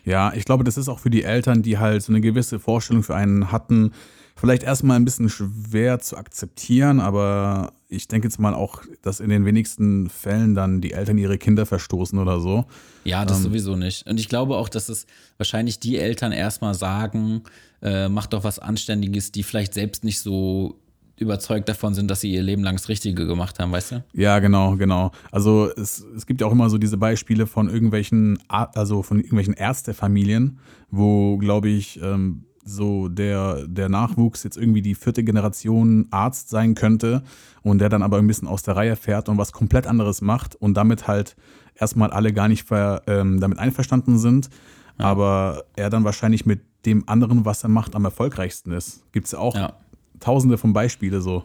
[0.04, 3.02] Ja, ich glaube, das ist auch für die Eltern, die halt so eine gewisse Vorstellung
[3.02, 3.90] für einen hatten,
[4.36, 9.30] vielleicht erstmal ein bisschen schwer zu akzeptieren, aber ich denke jetzt mal auch, dass in
[9.30, 12.66] den wenigsten Fällen dann die Eltern ihre Kinder verstoßen oder so.
[13.04, 14.06] Ja, das sowieso nicht.
[14.06, 15.06] Und ich glaube auch, dass es
[15.38, 17.42] wahrscheinlich die Eltern erstmal sagen,
[17.82, 20.78] äh, mach doch was Anständiges, die vielleicht selbst nicht so
[21.18, 24.04] überzeugt davon sind, dass sie ihr Leben lang das Richtige gemacht haben, weißt du?
[24.12, 25.12] Ja, genau, genau.
[25.30, 29.54] Also es, es gibt ja auch immer so diese Beispiele von irgendwelchen, also von irgendwelchen
[29.54, 30.58] Ärztefamilien,
[30.90, 36.74] wo, glaube ich, ähm, so der, der Nachwuchs jetzt irgendwie die vierte Generation Arzt sein
[36.74, 37.22] könnte
[37.62, 40.56] und der dann aber ein bisschen aus der Reihe fährt und was komplett anderes macht
[40.56, 41.36] und damit halt
[41.76, 44.50] erstmal alle gar nicht ver, ähm, damit einverstanden sind,
[44.98, 49.04] aber er dann wahrscheinlich mit dem anderen, was er macht, am erfolgreichsten ist.
[49.12, 49.74] Gibt es ja auch Ja,
[50.20, 51.44] tausende von Beispiele so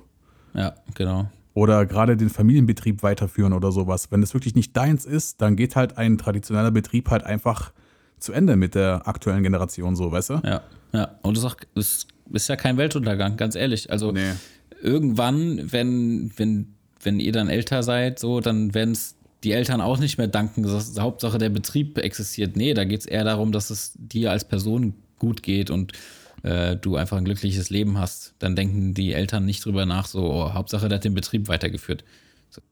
[0.53, 1.29] ja, genau.
[1.53, 4.11] oder gerade den Familienbetrieb weiterführen oder sowas.
[4.11, 7.71] Wenn es wirklich nicht deins ist, dann geht halt ein traditioneller Betrieb halt einfach
[8.19, 10.41] zu Ende mit der aktuellen Generation, so, weißt du?
[10.45, 10.61] Ja,
[10.93, 11.15] ja.
[11.23, 13.91] Und es ist, auch, es ist ja kein Weltuntergang, ganz ehrlich.
[13.91, 14.33] Also Nee.
[14.81, 19.97] irgendwann, wenn, wenn, wenn ihr dann älter seid, so, dann werden es die Eltern auch
[19.97, 20.61] nicht mehr danken.
[20.63, 22.55] Das ist Hauptsache der Betrieb existiert.
[22.55, 25.93] Nee, da geht es eher darum, dass es dir als Person gut geht und
[26.43, 28.33] äh, du einfach ein glückliches Leben hast.
[28.39, 32.03] Dann denken die Eltern nicht drüber nach, so, oh, Hauptsache der hat den Betrieb weitergeführt.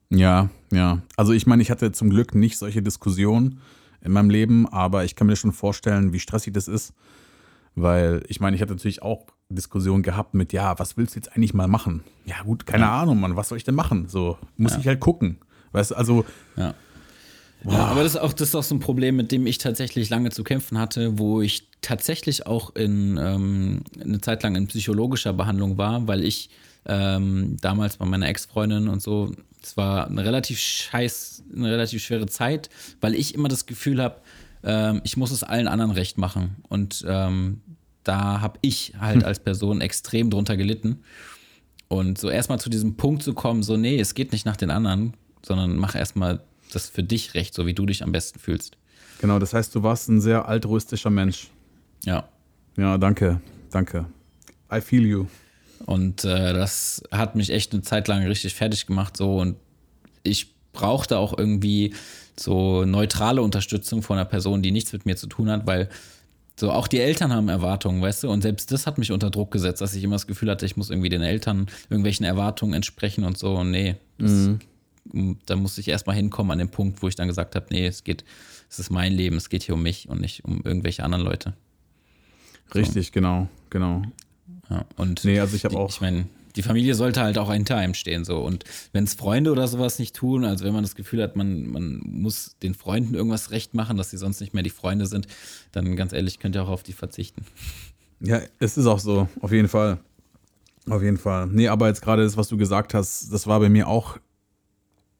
[0.09, 1.01] Ja, ja.
[1.15, 3.61] Also ich meine, ich hatte zum Glück nicht solche Diskussionen
[4.01, 6.93] in meinem Leben, aber ich kann mir schon vorstellen, wie stressig das ist.
[7.75, 11.35] Weil ich meine, ich hatte natürlich auch Diskussionen gehabt mit, ja, was willst du jetzt
[11.35, 12.03] eigentlich mal machen?
[12.25, 14.07] Ja, gut, keine Ahnung, Mann, was soll ich denn machen?
[14.07, 15.37] So, muss ich halt gucken.
[15.71, 16.73] Weißt du, also, Ja.
[17.65, 20.09] Ja, aber das ist, auch, das ist auch so ein Problem, mit dem ich tatsächlich
[20.09, 25.33] lange zu kämpfen hatte, wo ich tatsächlich auch in ähm, eine Zeit lang in psychologischer
[25.33, 26.49] Behandlung war, weil ich
[26.85, 32.27] ähm, damals bei meiner Ex-Freundin und so, es war eine relativ scheiß, eine relativ schwere
[32.27, 32.69] Zeit,
[33.01, 34.21] weil ich immer das Gefühl habe,
[34.63, 36.57] ähm, ich muss es allen anderen recht machen.
[36.67, 37.61] Und ähm,
[38.03, 41.03] da habe ich halt als Person extrem drunter gelitten.
[41.87, 44.71] Und so erstmal zu diesem Punkt zu kommen, so, nee, es geht nicht nach den
[44.71, 48.77] anderen, sondern mach erstmal das für dich recht, so wie du dich am besten fühlst.
[49.19, 51.49] genau, das heißt, du warst ein sehr altruistischer Mensch.
[52.05, 52.27] Ja.
[52.77, 53.41] Ja, danke,
[53.71, 54.05] danke.
[54.71, 55.25] I feel you.
[55.85, 59.55] Und äh, das hat mich echt eine Zeit lang richtig fertig gemacht, so und
[60.23, 61.93] ich brauchte auch irgendwie
[62.37, 65.89] so neutrale Unterstützung von einer Person, die nichts mit mir zu tun hat, weil
[66.59, 69.51] so auch die Eltern haben Erwartungen, weißt du, und selbst das hat mich unter Druck
[69.51, 73.23] gesetzt, dass ich immer das Gefühl hatte, ich muss irgendwie den Eltern irgendwelchen Erwartungen entsprechen
[73.23, 73.55] und so.
[73.55, 74.49] Und nee, das,
[75.45, 78.03] da musste ich erstmal hinkommen an den Punkt, wo ich dann gesagt habe, nee, es
[78.03, 78.25] geht,
[78.69, 81.53] es ist mein Leben, es geht hier um mich und nicht um irgendwelche anderen Leute.
[82.75, 84.01] Richtig, genau, genau.
[84.69, 87.77] Ja, und Nee, also ich habe auch- Ich meine, die Familie sollte halt auch hinter
[87.77, 88.25] einem stehen.
[88.25, 88.39] So.
[88.39, 91.67] Und wenn es Freunde oder sowas nicht tun, also wenn man das Gefühl hat, man,
[91.67, 95.27] man muss den Freunden irgendwas recht machen, dass sie sonst nicht mehr die Freunde sind,
[95.71, 97.45] dann ganz ehrlich, könnt ihr auch auf die verzichten.
[98.19, 99.99] Ja, es ist auch so, auf jeden Fall.
[100.89, 101.47] Auf jeden Fall.
[101.47, 104.17] Nee, aber jetzt gerade das, was du gesagt hast, das war bei mir auch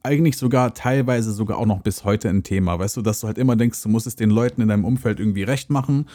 [0.02, 2.80] eigentlich sogar teilweise sogar auch noch bis heute ein Thema.
[2.80, 5.20] Weißt du, dass du halt immer denkst, du musst es den Leuten in deinem Umfeld
[5.20, 6.08] irgendwie recht machen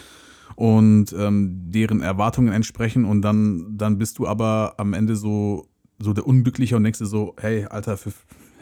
[0.56, 5.66] und ähm, deren Erwartungen entsprechen und dann, dann bist du aber am Ende so,
[5.98, 8.12] so der Unglückliche und denkst dir so, hey, Alter, für,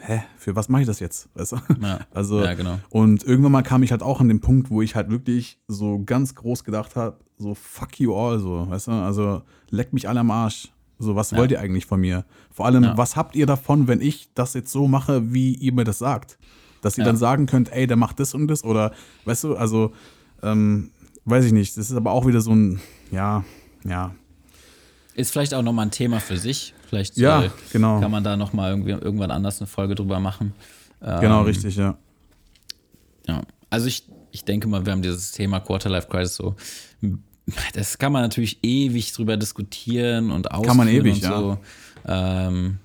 [0.01, 1.29] hä, für was mache ich das jetzt?
[1.35, 1.57] Weißt du?
[1.81, 1.99] Ja.
[2.13, 2.79] Also, Ja, genau.
[2.89, 6.01] und irgendwann mal kam ich halt auch an den Punkt, wo ich halt wirklich so
[6.05, 10.19] ganz groß gedacht habe, so fuck you all, so, weißt du, also leckt mich alle
[10.21, 10.69] am Arsch.
[10.99, 12.23] So, was wollt ihr eigentlich von mir?
[12.51, 12.97] Vor allem, Ja.
[12.97, 16.37] was habt ihr davon, wenn ich das jetzt so mache, wie ihr mir das sagt?
[16.81, 17.09] Dass ihr Ja.
[17.09, 18.93] dann sagen könnt, ey, der macht das und das oder,
[19.25, 19.91] weißt du, also,
[20.43, 20.91] ähm,
[21.25, 21.77] weiß ich nicht.
[21.77, 22.79] Das ist aber auch wieder so ein,
[23.11, 23.43] ja,
[23.85, 24.13] ja,
[25.15, 26.73] Ist vielleicht auch nochmal ein Thema für sich.
[26.87, 27.99] Vielleicht Ja, äh, genau.
[27.99, 30.53] kann man da nochmal irgendwann anders eine Folge drüber machen.
[30.99, 31.97] genau, Ähm, richtig, ja.
[33.27, 36.55] Ja, also ich, ich denke mal, wir haben dieses Thema Quarterlife Crisis so.
[37.73, 41.57] Das kann man natürlich ewig drüber diskutieren und ausführen man ewig, und so.
[42.05, 42.77] Ähm,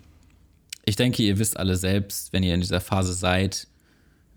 [0.84, 3.68] ich denke, ihr wisst alle selbst, wenn ihr in dieser Phase seid,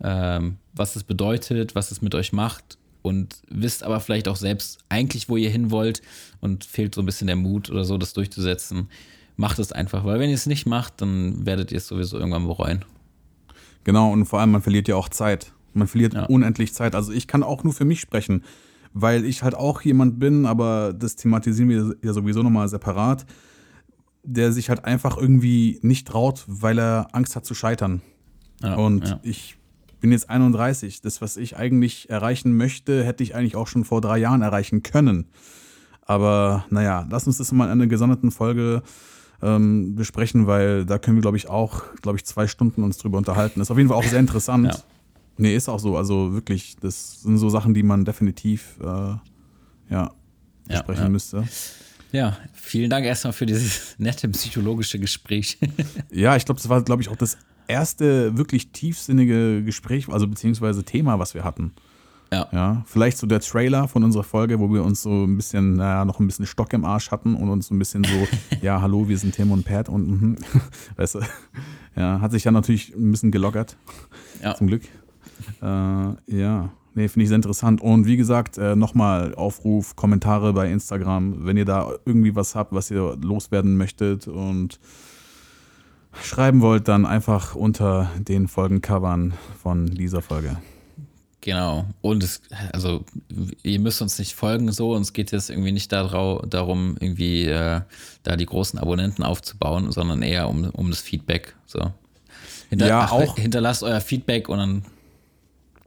[0.00, 4.78] ähm, was es bedeutet, was es mit euch macht und wisst aber vielleicht auch selbst
[4.88, 6.02] eigentlich, wo ihr hin wollt
[6.40, 8.88] und fehlt so ein bisschen der Mut oder so, das durchzusetzen.
[9.36, 12.46] Macht es einfach, weil wenn ihr es nicht macht, dann werdet ihr es sowieso irgendwann
[12.46, 12.84] bereuen.
[13.84, 15.52] Genau, und vor allem, man verliert ja auch Zeit.
[15.74, 16.26] Man verliert Ja.
[16.26, 16.94] unendlich Zeit.
[16.94, 18.42] Also ich kann auch nur für mich sprechen.
[18.94, 23.24] weil ich halt auch jemand bin, aber das thematisieren wir ja sowieso nochmal separat,
[24.22, 28.02] der sich halt einfach irgendwie nicht traut, weil er Angst hat zu scheitern.
[28.62, 29.20] Ja, Und ja.
[29.22, 29.56] ich
[30.02, 31.00] bin jetzt 31.
[31.00, 34.82] Das, was ich eigentlich erreichen möchte, hätte ich eigentlich auch schon vor drei Jahren erreichen
[34.82, 35.28] können.
[36.02, 38.82] Aber naja, lass uns das mal in einer gesonderten Folge
[39.40, 43.16] ähm, besprechen, weil da können wir, glaube ich, auch, glaube ich, zwei Stunden uns drüber
[43.16, 43.60] unterhalten.
[43.60, 44.66] ist auf jeden Fall auch sehr interessant.
[44.66, 44.78] Ja.
[45.38, 45.96] Nee, ist auch so.
[45.96, 49.14] Also wirklich, das sind so Sachen, die man definitiv äh,
[49.90, 50.12] ja,
[50.66, 51.08] besprechen ja.
[51.08, 51.44] müsste.
[52.12, 55.58] Ja, vielen Dank erstmal für dieses nette psychologische Gespräch.
[56.10, 57.38] Ja, ich glaube, das war, glaube ich, auch das
[57.72, 61.72] erste wirklich tiefsinnige Gespräch, also beziehungsweise Thema, was wir hatten.
[62.32, 62.46] ja.
[62.52, 66.04] Ja, vielleicht so der Trailer von unserer Folge, wo wir uns so ein bisschen, naja,
[66.04, 68.26] noch ein bisschen Stock im Arsch hatten und uns so ein bisschen so,
[68.62, 70.36] ja, hallo, wir sind Tim und Pat und, mhm,
[70.96, 71.20] weißt du,
[71.96, 73.76] ja, hat sich ja natürlich ein bisschen gelockert,
[74.42, 74.54] Ja.
[74.54, 74.82] zum Glück.
[75.60, 77.80] Äh, ja, nee, finde ich sehr interessant.
[77.80, 82.72] Und wie gesagt, äh, nochmal Aufruf, Kommentare bei Instagram, wenn ihr da irgendwie was habt,
[82.72, 84.78] was ihr loswerden möchtet und
[86.20, 90.56] schreiben wollt, dann einfach unter den Folgencovern von dieser Folge.
[91.42, 91.86] Genau.
[92.00, 92.40] Und es,
[92.72, 93.04] also,
[93.62, 94.94] ihr müsst uns nicht folgen so.
[94.94, 97.80] Uns geht jetzt irgendwie nicht darau, darum, irgendwie äh,
[98.22, 101.56] da die großen Abonnenten aufzubauen, sondern eher um, um das Feedback.
[101.66, 101.92] So.
[102.70, 103.36] Hinter, Ja, auch.
[103.36, 104.84] Hinterlasst euer Feedback und dann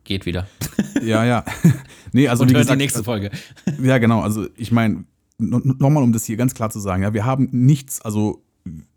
[0.04, 0.48] geht wieder.
[1.02, 1.44] Ja, ja.
[2.14, 3.30] nee, also und wie hört gesagt, die nächste Folge.
[3.82, 4.22] Ja, genau.
[4.22, 5.04] Also ich meine,
[5.38, 8.42] nochmal, um das hier ganz klar zu sagen, ja, wir haben nichts, also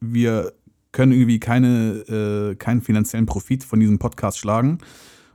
[0.01, 0.53] wir
[0.93, 4.79] können irgendwie keine, äh, keinen finanziellen Profit von diesem Podcast schlagen.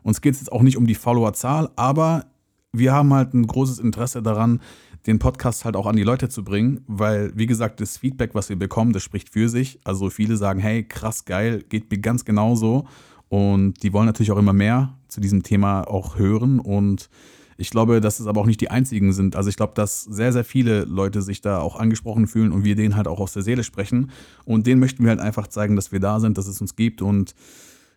[0.01, 2.25] Uns geht es jetzt auch nicht um die Followerzahl, aber
[2.71, 4.59] wir haben halt ein großes Interesse daran,
[5.05, 8.49] den Podcast halt auch an die Leute zu bringen, weil, wie gesagt, das Feedback, was
[8.49, 9.79] wir bekommen, das spricht für sich.
[9.83, 12.87] Also viele sagen, hey, krass, geil, geht mir ganz genauso.
[13.29, 16.59] Und die wollen natürlich auch immer mehr zu diesem Thema auch hören.
[16.59, 17.09] Und
[17.57, 19.35] ich glaube, dass es aber auch nicht die einzigen sind.
[19.35, 22.75] Also ich glaube, dass sehr, sehr viele Leute sich da auch angesprochen fühlen und wir
[22.75, 24.11] denen halt auch aus der Seele sprechen.
[24.45, 27.01] Und denen möchten wir halt einfach zeigen, dass wir da sind, dass es uns gibt
[27.01, 27.35] und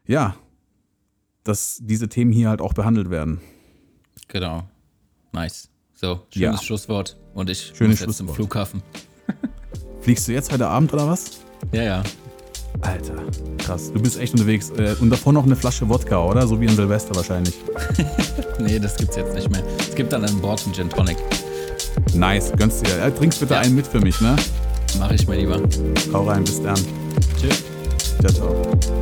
[0.06, 0.36] ja,
[1.44, 3.40] dass diese Themen hier halt auch behandelt werden.
[4.28, 4.68] Genau.
[5.32, 5.70] Nice.
[5.94, 6.62] So, schönes Ja.
[6.62, 7.16] Schlusswort.
[7.34, 8.28] Und ich Schönes muss jetzt zum.
[8.28, 8.82] Flughafen.
[10.00, 11.40] Fliegst du jetzt heute Abend oder was?
[11.72, 12.02] Ja, ja.
[12.82, 13.14] Alter,
[13.58, 13.90] krass.
[13.92, 14.70] Du bist echt unterwegs.
[14.70, 16.46] Äh, Und davor noch eine Flasche Wodka, oder?
[16.46, 17.54] So wie in Silvester wahrscheinlich.
[18.58, 19.62] Nee, das gibt's jetzt nicht mehr.
[19.78, 21.18] Es gibt dann an Bord einen Gin Tonic.
[22.14, 23.14] Nice, gönnst dir.
[23.14, 23.60] Trinkst bitte Ja.
[23.60, 24.34] einen mit für mich, ne?
[24.98, 25.60] Mache ich mal lieber.
[26.12, 26.78] Hau rein, bis dann.
[27.38, 27.62] Tschüss.
[28.20, 28.95] Ciao, ciao.